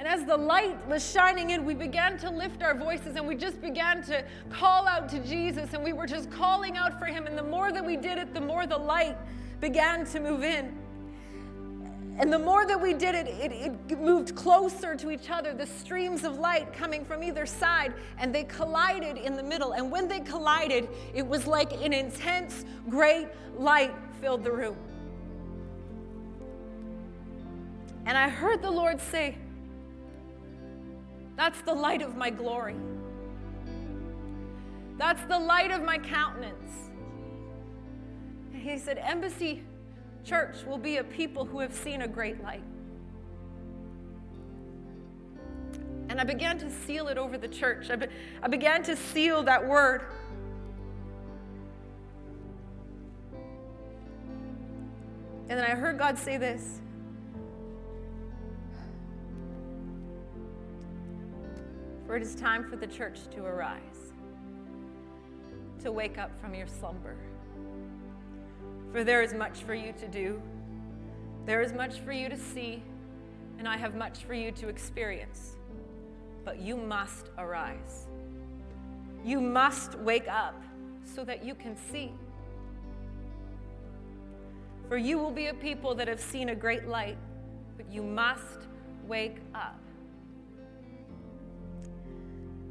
[0.01, 3.35] And as the light was shining in, we began to lift our voices and we
[3.35, 7.27] just began to call out to Jesus and we were just calling out for him.
[7.27, 9.19] And the more that we did it, the more the light
[9.61, 10.75] began to move in.
[12.19, 13.53] And the more that we did it, it,
[13.91, 18.35] it, moved closer to each other, the streams of light coming from either side, and
[18.35, 19.73] they collided in the middle.
[19.73, 24.79] And when they collided, it was like an intense, great light filled the room.
[28.07, 29.37] And I heard the Lord say,
[31.41, 32.77] that's the light of my glory.
[34.99, 36.91] That's the light of my countenance.
[38.53, 39.63] And he said, Embassy
[40.23, 42.63] Church will be a people who have seen a great light.
[46.11, 47.89] And I began to seal it over the church.
[47.89, 48.07] I, be,
[48.43, 50.03] I began to seal that word.
[55.49, 56.83] And then I heard God say this
[62.11, 64.11] For it is time for the church to arise,
[65.81, 67.15] to wake up from your slumber.
[68.91, 70.43] For there is much for you to do,
[71.47, 72.83] there is much for you to see,
[73.61, 75.53] and I have much for you to experience.
[76.45, 78.09] But you must arise.
[79.25, 80.61] You must wake up
[81.05, 82.11] so that you can see.
[84.89, 87.19] For you will be a people that have seen a great light,
[87.77, 88.67] but you must
[89.07, 89.79] wake up.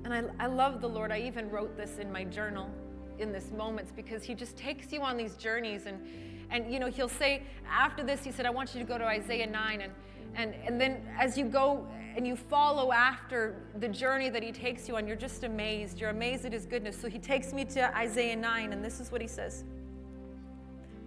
[0.10, 1.12] And I, I love the Lord.
[1.12, 2.70] I even wrote this in my journal
[3.20, 6.00] in this moments because he just takes you on these journeys and
[6.52, 9.06] and you know he'll say after this he said i want you to go to
[9.06, 9.92] isaiah 9 and
[10.36, 11.86] and and then as you go
[12.16, 16.00] and you follow after the journey that he takes you on you're just amazed.
[16.00, 17.00] You're amazed at his goodness.
[17.00, 19.64] So he takes me to isaiah 9 and this is what he says.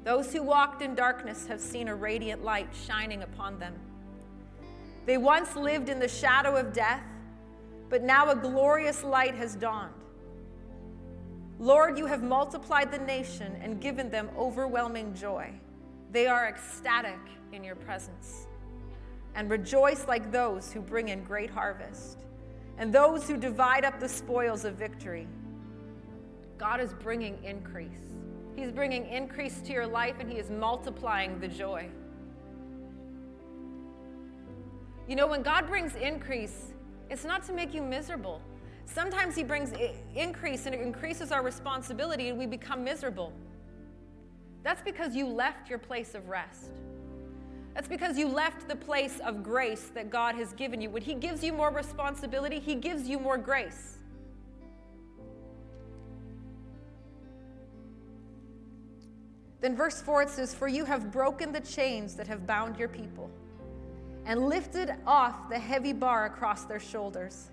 [0.04, 3.74] Those who walked in darkness have seen a radiant light shining upon them.
[5.06, 7.02] They once lived in the shadow of death
[7.92, 9.92] but now a glorious light has dawned
[11.58, 15.52] Lord, you have multiplied the nation and given them overwhelming joy.
[16.10, 17.20] They are ecstatic
[17.52, 18.48] in your presence
[19.36, 22.18] and rejoice like those who bring in great harvest
[22.78, 25.28] and those who divide up the spoils of victory.
[26.58, 28.16] God is bringing increase.
[28.56, 31.88] He's bringing increase to your life and He is multiplying the joy.
[35.06, 36.71] You know, when God brings increase,
[37.12, 38.40] it's not to make you miserable.
[38.86, 39.74] Sometimes He brings
[40.14, 43.34] increase and it increases our responsibility and we become miserable.
[44.62, 46.70] That's because you left your place of rest.
[47.74, 50.88] That's because you left the place of grace that God has given you.
[50.88, 53.98] When He gives you more responsibility, He gives you more grace.
[59.60, 62.88] Then, verse 4 it says, For you have broken the chains that have bound your
[62.88, 63.30] people
[64.24, 67.50] and lifted off the heavy bar across their shoulders.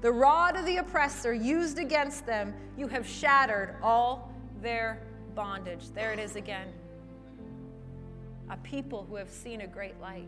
[0.00, 4.32] The rod of the oppressor used against them, you have shattered all
[4.62, 5.02] their
[5.34, 5.90] bondage.
[5.94, 6.68] There it is again.
[8.48, 10.26] A people who have seen a great light.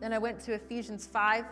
[0.00, 1.44] Then I went to Ephesians 5.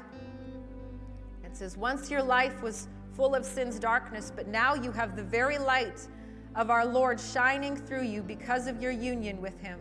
[1.44, 5.22] It says, Once your life was full of sin's darkness, but now you have the
[5.22, 6.06] very light
[6.54, 9.78] of our Lord shining through you because of your union with him.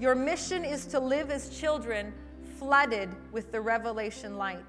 [0.00, 2.14] Your mission is to live as children
[2.58, 4.64] flooded with the revelation light.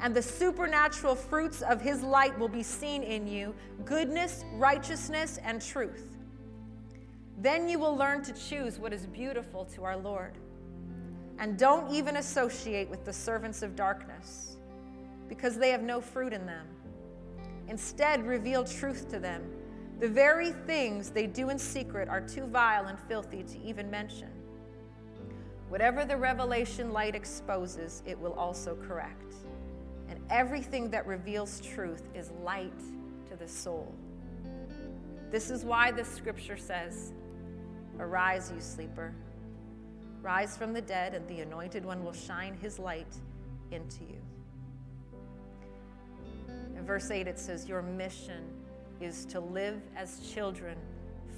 [0.00, 3.54] And the supernatural fruits of his light will be seen in you
[3.84, 6.16] goodness, righteousness, and truth.
[7.36, 10.32] Then you will learn to choose what is beautiful to our Lord.
[11.38, 14.56] And don't even associate with the servants of darkness,
[15.28, 16.66] because they have no fruit in them.
[17.68, 19.42] Instead, reveal truth to them.
[20.00, 24.30] The very things they do in secret are too vile and filthy to even mention.
[25.68, 29.34] Whatever the revelation light exposes, it will also correct.
[30.08, 32.78] And everything that reveals truth is light
[33.28, 33.92] to the soul.
[35.30, 37.12] This is why the scripture says,
[37.98, 39.12] Arise, you sleeper.
[40.22, 43.14] Rise from the dead, and the anointed one will shine his light
[43.72, 44.20] into you.
[46.76, 48.44] In verse 8, it says, Your mission
[49.00, 50.78] is to live as children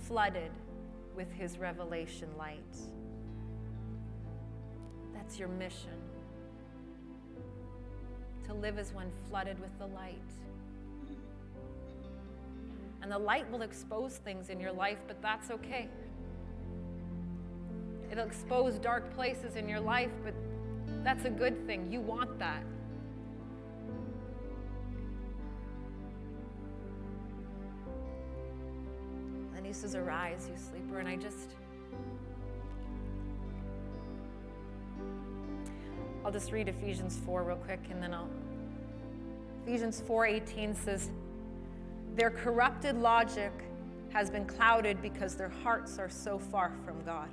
[0.06, 0.50] flooded
[1.14, 2.58] with his revelation light.
[5.28, 5.90] That's your mission.
[8.46, 10.16] To live as one flooded with the light.
[13.02, 15.86] And the light will expose things in your life, but that's okay.
[18.10, 20.32] It'll expose dark places in your life, but
[21.04, 21.92] that's a good thing.
[21.92, 22.62] You want that.
[29.54, 31.00] And he says, Arise, you sleeper.
[31.00, 31.50] And I just.
[36.28, 38.28] I'll just read Ephesians 4 real quick and then I'll.
[39.62, 41.10] Ephesians 4:18 says,
[42.16, 43.50] "Their corrupted logic
[44.10, 47.30] has been clouded because their hearts are so far from God.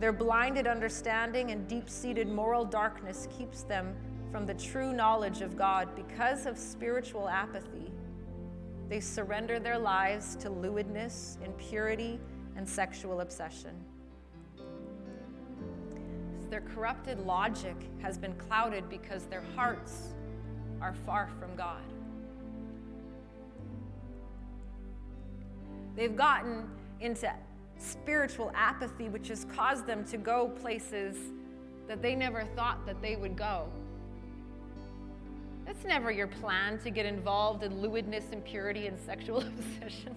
[0.00, 3.94] Their blinded understanding and deep-seated moral darkness keeps them
[4.32, 7.92] from the true knowledge of God because of spiritual apathy.
[8.88, 12.18] They surrender their lives to lewdness, impurity,
[12.56, 13.91] and sexual obsession."
[16.52, 20.08] Their corrupted logic has been clouded because their hearts
[20.82, 21.82] are far from God.
[25.96, 26.68] They've gotten
[27.00, 27.32] into
[27.78, 31.16] spiritual apathy, which has caused them to go places
[31.88, 33.68] that they never thought that they would go.
[35.64, 39.38] That's never your plan to get involved in lewdness, impurity, and sexual
[39.78, 40.14] obsession.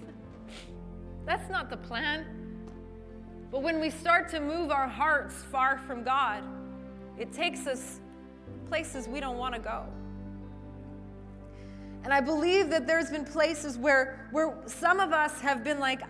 [1.26, 2.45] That's not the plan.
[3.56, 6.44] But when we start to move our hearts far from God,
[7.18, 8.02] it takes us
[8.68, 9.86] places we don't want to go.
[12.04, 16.02] And I believe that there's been places where, where some of us have been like,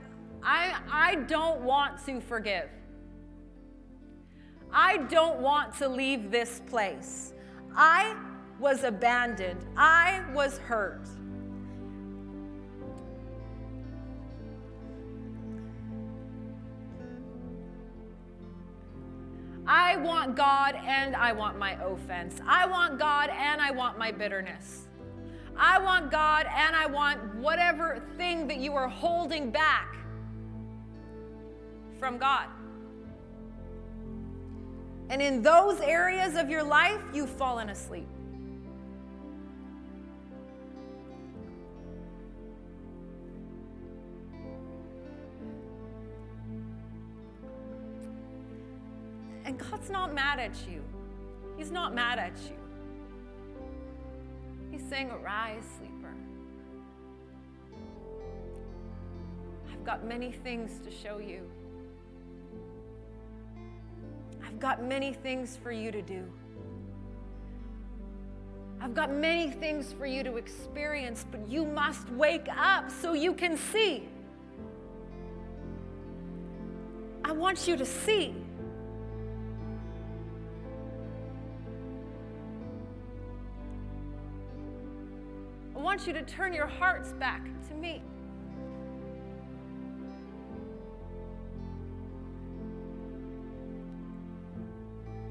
[0.42, 2.68] I, I don't want to forgive.
[4.74, 7.32] I don't want to leave this place.
[7.76, 8.16] I
[8.60, 9.64] was abandoned.
[9.78, 11.08] I was hurt.
[19.96, 22.42] I want God and I want my offense.
[22.46, 24.90] I want God and I want my bitterness.
[25.56, 29.96] I want God and I want whatever thing that you are holding back
[31.98, 32.48] from God.
[35.10, 38.10] And in those areas of your life, you've fallen asleep.
[49.86, 50.82] God's not mad at you.
[51.58, 52.58] He's not mad at you.
[54.72, 56.12] He's saying, Arise, sleeper.
[59.72, 61.48] I've got many things to show you.
[64.44, 66.24] I've got many things for you to do.
[68.82, 73.36] I've got many things for you to experience, but you must wake up so you
[73.36, 74.10] can see.
[77.24, 78.34] I want you to see.
[85.96, 88.02] Want you to turn your hearts back to me.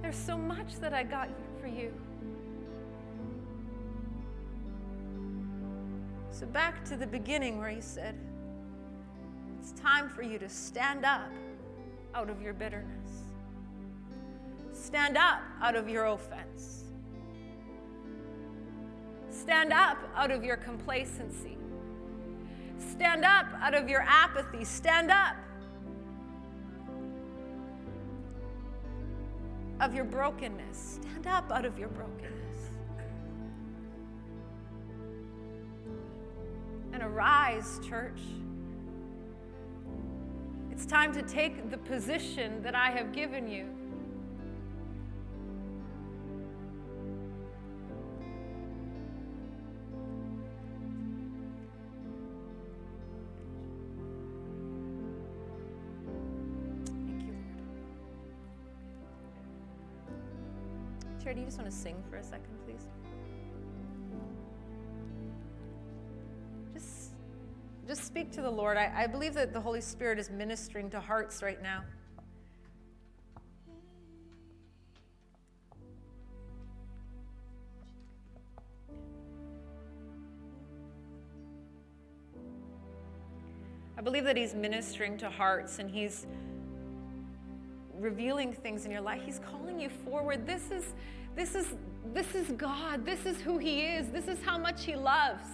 [0.01, 1.29] There's so much that I got
[1.61, 1.93] for you.
[6.31, 8.19] So, back to the beginning where he said,
[9.61, 11.31] It's time for you to stand up
[12.15, 13.11] out of your bitterness,
[14.73, 16.84] stand up out of your offense,
[19.45, 21.59] stand up out of your complacency,
[22.79, 25.37] stand up out of your apathy, stand up
[29.81, 30.99] of your brokenness.
[31.21, 32.71] Stand up out of your brokenness.
[36.95, 38.21] And arise, church.
[40.71, 43.67] It's time to take the position that I have given you.
[61.55, 62.89] Just want to sing for a second, please?
[66.73, 67.13] Just,
[67.87, 68.77] just speak to the Lord.
[68.77, 71.85] I, I believe that the Holy Spirit is ministering to hearts right now.
[83.97, 86.27] I believe that He's ministering to hearts and He's
[87.97, 89.23] revealing things in your life.
[89.25, 90.49] He's calling you forward.
[90.49, 90.95] This is
[91.37, 91.67] this is
[92.13, 93.05] this is God.
[93.05, 94.09] This is who he is.
[94.11, 95.45] This is how much he loves.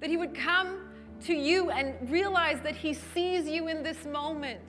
[0.00, 0.78] That he would come
[1.24, 4.62] to you and realize that he sees you in this moment.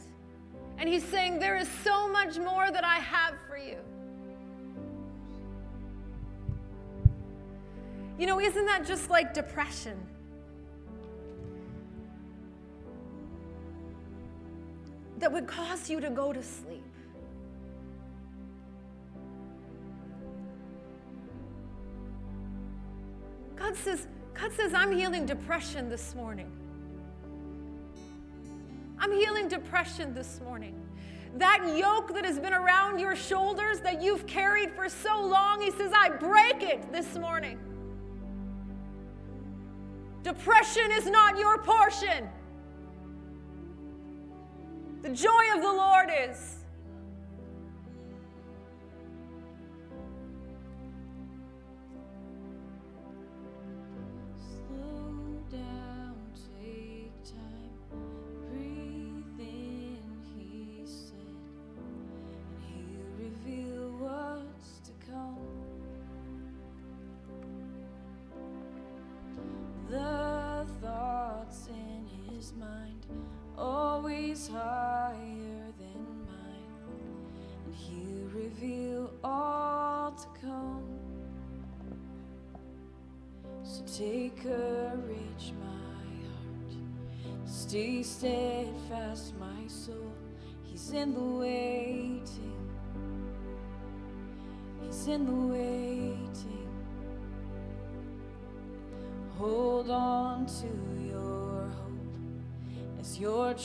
[0.78, 3.78] And he's saying there is so much more that I have for you.
[8.18, 9.98] You know, isn't that just like depression?
[15.20, 16.84] that would cause you to go to sleep.
[23.70, 26.52] God says, God says, I'm healing depression this morning.
[28.98, 30.74] I'm healing depression this morning.
[31.38, 35.70] That yoke that has been around your shoulders that you've carried for so long, He
[35.70, 37.60] says, I break it this morning.
[40.24, 42.28] Depression is not your portion.
[45.04, 46.59] The joy of the Lord is.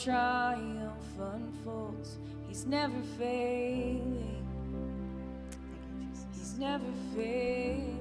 [0.03, 2.17] Triumph unfolds.
[2.47, 4.45] He's never failing.
[6.33, 6.83] He's never
[7.15, 7.94] failing.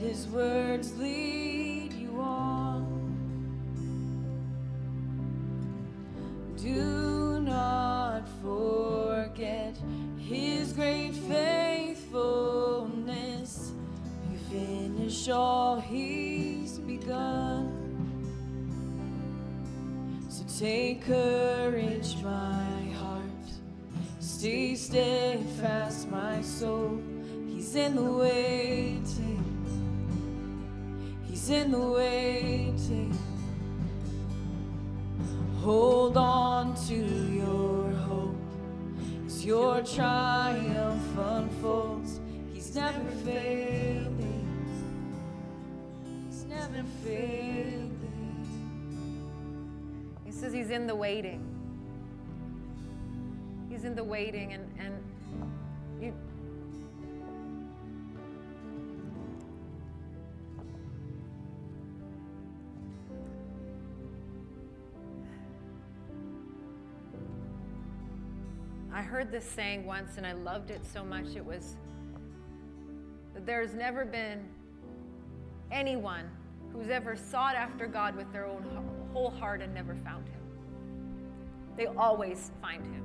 [0.00, 2.86] His words lead you on.
[6.56, 9.76] Do not forget
[10.16, 13.72] his great faithfulness.
[14.30, 17.76] You finish all he's begun.
[20.30, 23.50] So take courage, my heart.
[24.18, 26.98] Stay steadfast, my soul.
[27.46, 28.89] He's in the waiting.
[31.50, 33.18] In the waiting.
[35.62, 38.36] Hold on to your hope
[39.26, 42.20] as your triumph unfolds.
[42.54, 44.46] He's never failing.
[46.28, 47.90] He's never failing.
[50.24, 51.44] He says he's in the waiting.
[53.68, 54.69] He's in the waiting, and,
[69.30, 71.36] this saying once and I loved it so much.
[71.36, 71.76] It was
[73.34, 74.44] that there's never been
[75.70, 76.28] anyone
[76.72, 78.64] who's ever sought after God with their own
[79.12, 80.40] whole heart and never found him.
[81.76, 83.04] They always find him.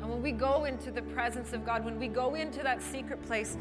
[0.00, 3.24] And when we go into the presence of God, when we go into that secret
[3.26, 3.56] place,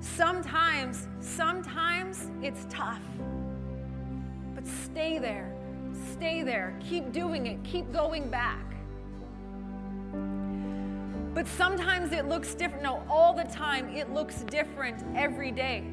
[0.00, 3.02] sometimes, sometimes it's tough.
[4.54, 5.55] But stay there.
[6.12, 6.78] Stay there.
[6.80, 7.62] Keep doing it.
[7.64, 8.64] Keep going back.
[11.34, 12.82] But sometimes it looks different.
[12.82, 15.84] No, all the time it looks different every day.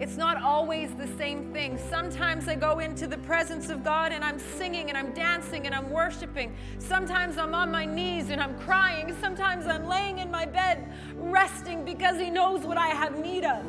[0.00, 1.76] It's not always the same thing.
[1.90, 5.74] Sometimes I go into the presence of God and I'm singing and I'm dancing and
[5.74, 6.54] I'm worshiping.
[6.78, 9.14] Sometimes I'm on my knees and I'm crying.
[9.20, 13.64] Sometimes I'm laying in my bed resting because He knows what I have need of.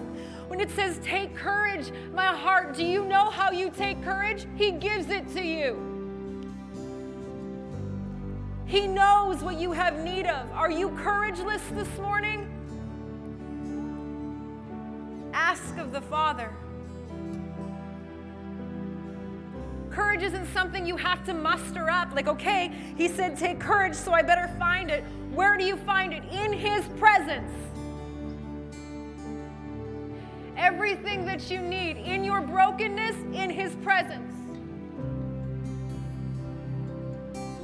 [0.50, 4.48] When it says, Take courage, my heart, do you know how you take courage?
[4.58, 5.86] He gives it to you.
[8.66, 10.52] He knows what you have need of.
[10.52, 12.48] Are you courageless this morning?
[15.34, 16.52] Ask of the Father.
[19.92, 22.14] Courage isn't something you have to muster up.
[22.16, 25.04] Like, okay, he said, take courage, so I better find it.
[25.32, 26.24] Where do you find it?
[26.32, 27.52] In his presence.
[30.60, 34.30] Everything that you need in your brokenness, in his presence.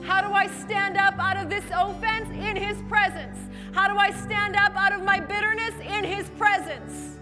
[0.06, 2.30] How do I stand up out of this offense?
[2.30, 3.38] In His presence.
[3.74, 5.74] How do I stand up out of my bitterness?
[5.82, 7.18] In His presence.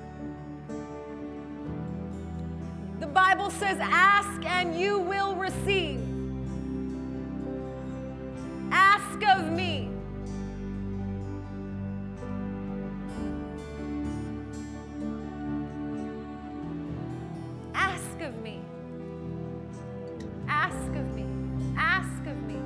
[2.99, 6.01] The Bible says, Ask and you will receive.
[8.71, 9.89] Ask of me.
[20.73, 21.25] Ask of me.
[21.77, 22.59] Ask of me.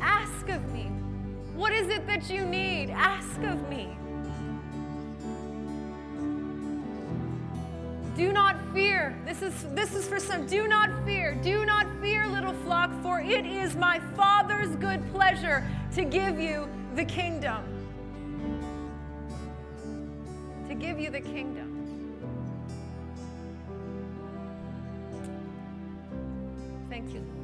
[0.00, 0.90] Ask of me.
[1.54, 2.90] What is it that you need?
[2.90, 3.96] Ask of me.
[8.16, 9.16] Do not fear.
[9.24, 10.46] This is this is for some.
[10.46, 11.34] Do not fear.
[11.36, 15.64] Do not fear, little flock, for it is my Father's good pleasure
[15.94, 17.62] to give you the kingdom.
[20.68, 21.63] To give you the kingdom.
[27.12, 27.43] Thank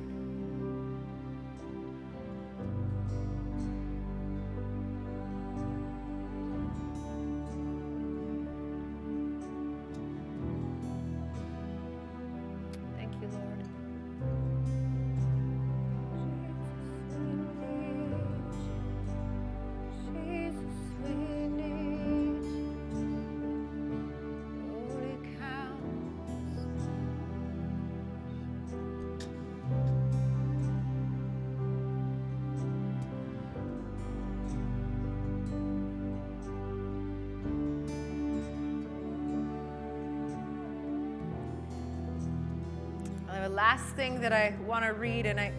[43.60, 45.52] last thing that I want to read, and I.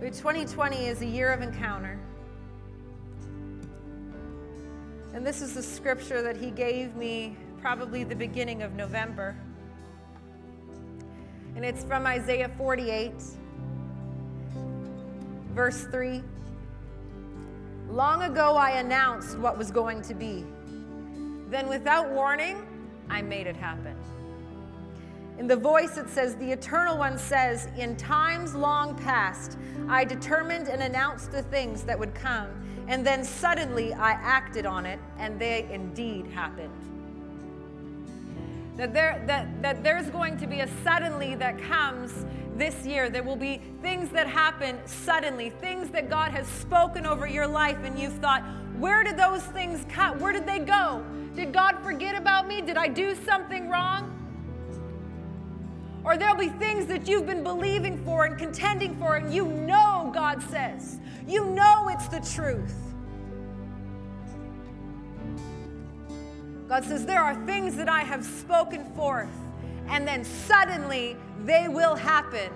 [0.00, 2.00] 2020 is a year of encounter.
[5.12, 9.36] And this is the scripture that he gave me probably the beginning of November.
[11.54, 13.12] And it's from Isaiah 48,
[15.52, 16.24] verse 3.
[17.88, 20.44] Long ago, I announced what was going to be.
[21.50, 22.66] Then, without warning,
[23.08, 23.94] I made it happen.
[25.38, 29.58] In the voice, it says, The Eternal One says, In times long past,
[29.88, 32.48] I determined and announced the things that would come,
[32.86, 36.70] and then suddenly I acted on it, and they indeed happened.
[38.76, 42.24] That, there, that, that there's going to be a suddenly that comes
[42.56, 43.08] this year.
[43.08, 47.78] There will be things that happen suddenly, things that God has spoken over your life,
[47.82, 48.44] and you've thought,
[48.78, 50.18] where did those things come?
[50.20, 51.04] Where did they go?
[51.34, 52.60] Did God forget about me?
[52.60, 54.13] Did I do something wrong?
[56.04, 60.10] Or there'll be things that you've been believing for and contending for, and you know
[60.14, 60.98] God says.
[61.26, 62.74] You know it's the truth.
[66.68, 69.30] God says, There are things that I have spoken forth,
[69.88, 72.50] and then suddenly they will happen.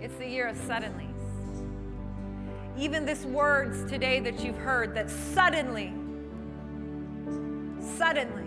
[0.00, 1.08] It's the year of suddenlies.
[2.76, 5.92] Even this words today that you've heard, that suddenly,
[7.96, 8.41] suddenly,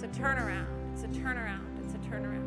[0.00, 2.46] it's a turnaround, it's a turnaround, it's a turnaround.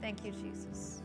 [0.00, 1.02] Thank you, Jesus.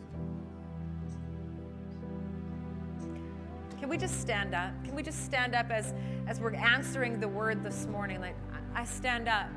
[3.79, 4.71] Can we just stand up?
[4.83, 5.93] Can we just stand up as,
[6.25, 8.19] as we're answering the word this morning?
[8.19, 8.35] Like,
[8.73, 9.49] I stand up.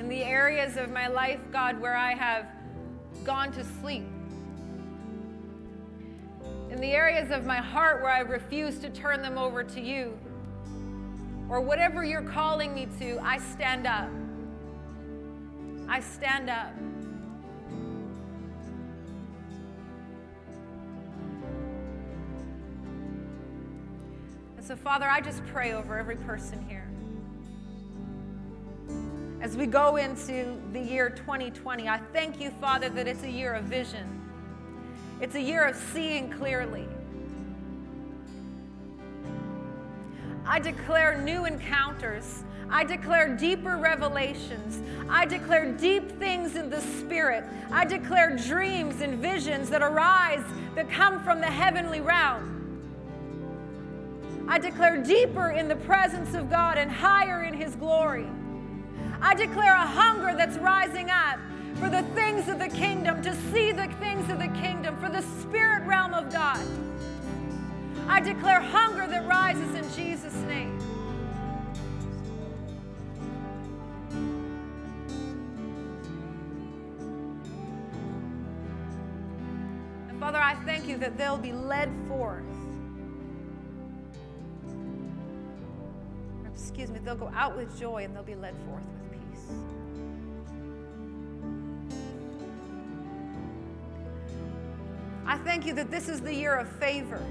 [0.00, 2.46] In the areas of my life, God, where I have
[3.22, 4.04] gone to sleep.
[6.80, 10.18] In the areas of my heart where I refuse to turn them over to you.
[11.50, 14.08] Or whatever you're calling me to, I stand up.
[15.90, 16.72] I stand up.
[24.56, 26.88] And so, Father, I just pray over every person here.
[29.42, 33.52] As we go into the year 2020, I thank you, Father, that it's a year
[33.52, 34.19] of vision.
[35.20, 36.88] It's a year of seeing clearly.
[40.46, 42.42] I declare new encounters.
[42.70, 44.80] I declare deeper revelations.
[45.10, 47.44] I declare deep things in the Spirit.
[47.70, 50.44] I declare dreams and visions that arise
[50.74, 52.56] that come from the heavenly realm.
[54.48, 58.26] I declare deeper in the presence of God and higher in His glory.
[59.20, 61.38] I declare a hunger that's rising up
[61.76, 65.22] for the things of the kingdom, to see the things of the kingdom, for the
[65.40, 66.66] spirit realm of God.
[68.08, 70.78] I declare hunger that rises in Jesus' name.
[80.08, 82.44] And Father, I thank you that they'll be led forth.
[86.52, 89.79] Excuse me, they'll go out with joy and they'll be led forth with peace.
[95.30, 97.24] I thank you that this is the year of favor.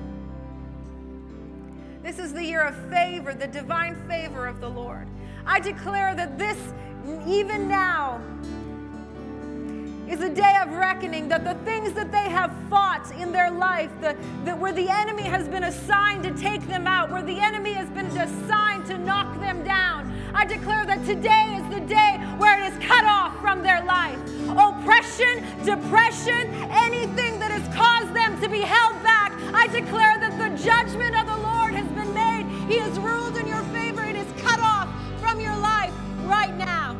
[2.02, 5.06] This is the year of favor, the divine favor of the Lord.
[5.46, 6.58] I declare that this,
[7.28, 8.22] even now,
[10.08, 13.92] is a day of reckoning that the things that they have fought in their life,
[14.00, 17.74] the, that where the enemy has been assigned to take them out, where the enemy
[17.74, 22.64] has been assigned to knock them down, I declare that today is the day where
[22.64, 24.18] it is cut off from their life.
[24.48, 31.16] Oppression, depression, anything has caused them to be held back, I declare that the judgment
[31.16, 32.46] of the Lord has been made.
[32.72, 34.04] He has ruled in your favor.
[34.04, 34.90] It is cut off
[35.20, 35.94] from your life
[36.26, 36.96] right now.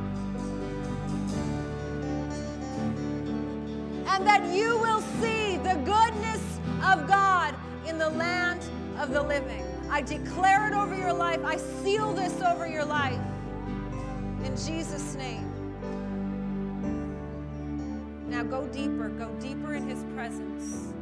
[4.12, 7.56] and that you will see the goodness of God
[7.88, 8.60] in the land
[9.00, 9.64] of the living.
[9.90, 11.40] I declare it over your life.
[11.46, 13.22] I seal this over your life.
[14.44, 15.49] In Jesus' name.
[18.30, 19.10] Now go deeper.
[19.10, 20.94] Go deeper in His presence.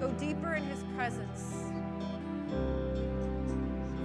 [0.00, 1.54] Go deeper in His presence.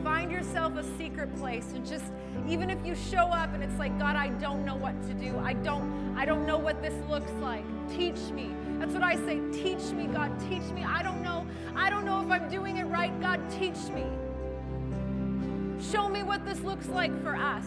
[0.04, 2.06] Find yourself a secret place and just
[2.48, 5.38] even if you show up and it's like God I don't know what to do.
[5.40, 7.64] I don't I don't know what this looks like.
[7.90, 8.54] Teach me.
[8.80, 9.40] That's what I say.
[9.52, 10.38] Teach me, God.
[10.42, 10.84] Teach me.
[10.84, 11.48] I don't know.
[11.76, 13.18] I don't know if I'm doing it right.
[13.22, 14.06] God, teach me.
[15.92, 17.66] Show me what this looks like for us.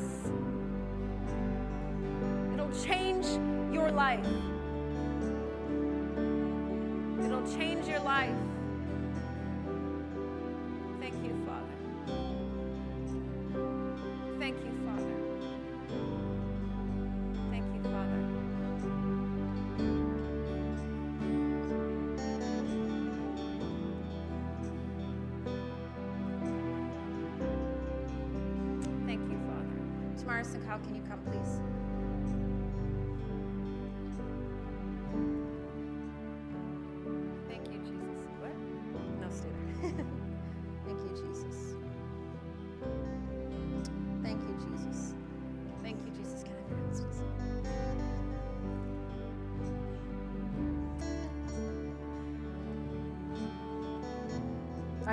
[2.67, 3.27] It'll change
[3.73, 4.27] your life.
[7.25, 8.35] It'll change your life.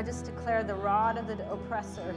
[0.03, 2.13] I just declare the rod of the oppressor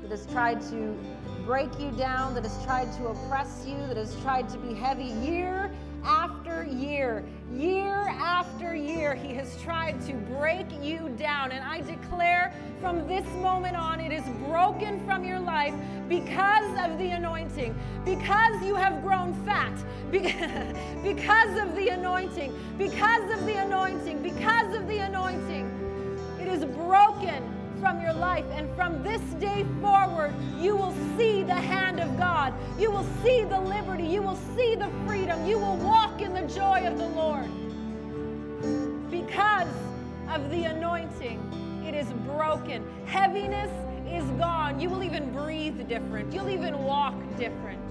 [0.00, 0.96] that has tried to
[1.44, 5.12] break you down, that has tried to oppress you, that has tried to be heavy
[5.22, 5.70] year
[6.02, 11.52] after year, year after year, he has tried to break you down.
[11.52, 15.74] And I declare from this moment on, it is broken from your life
[16.08, 17.74] because of the anointing,
[18.04, 19.76] because you have grown fat,
[20.10, 25.66] because of the anointing, because of the anointing, because of the anointing.
[26.40, 27.42] It is broken
[27.80, 28.44] from your life.
[28.52, 32.54] And from this day forward, you will see the hand of God.
[32.78, 34.04] You will see the liberty.
[34.04, 35.44] You will see the freedom.
[35.46, 37.48] You will walk in the joy of the Lord.
[39.10, 39.68] Because
[40.30, 42.84] of the anointing, it is broken.
[43.06, 43.70] Heaviness
[44.06, 44.80] is gone.
[44.80, 46.32] You will even breathe different.
[46.32, 47.82] You'll even walk different.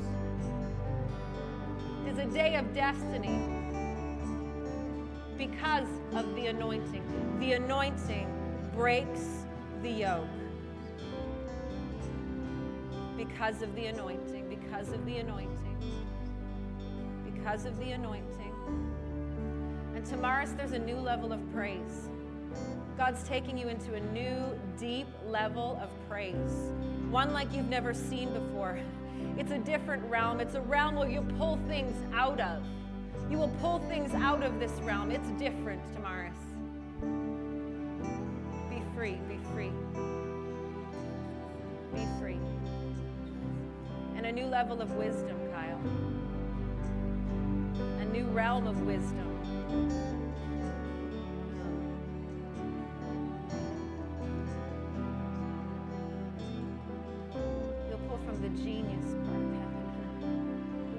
[2.05, 3.39] It is a day of destiny
[5.37, 7.03] because of the anointing.
[7.39, 8.27] The anointing
[8.75, 9.45] breaks
[9.81, 10.27] the yoke.
[13.15, 15.77] Because of the anointing, because of the anointing,
[17.25, 18.53] because of the anointing.
[19.95, 22.06] And tomorrow there's a new level of praise.
[22.97, 26.71] God's taking you into a new, deep level of praise,
[27.11, 28.79] one like you've never seen before.
[29.37, 30.39] It's a different realm.
[30.39, 32.63] It's a realm where you pull things out of.
[33.29, 35.11] You will pull things out of this realm.
[35.11, 36.33] It's different, Tamaris.
[38.67, 39.71] Be free, be free.
[41.93, 42.39] Be free.
[44.15, 45.79] And a new level of wisdom, Kyle.
[47.99, 50.16] A new realm of wisdom.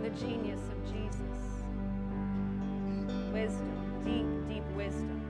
[0.08, 1.20] The genius of Jesus.
[3.32, 3.72] Wisdom,
[4.04, 5.20] deep, deep wisdom.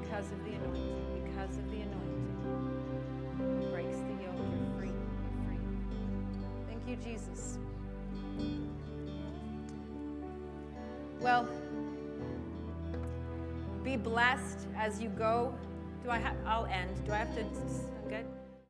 [0.00, 4.38] Because of the anointing, because of the anointing, breaks the yoke.
[4.38, 5.60] You're free, you're free.
[6.68, 7.58] Thank you, Jesus.
[11.20, 11.48] Well,
[13.82, 15.54] be blessed as you go.
[16.04, 16.20] Do I?
[16.46, 17.04] I'll end.
[17.04, 17.40] Do I have to?
[17.40, 18.35] I'm good.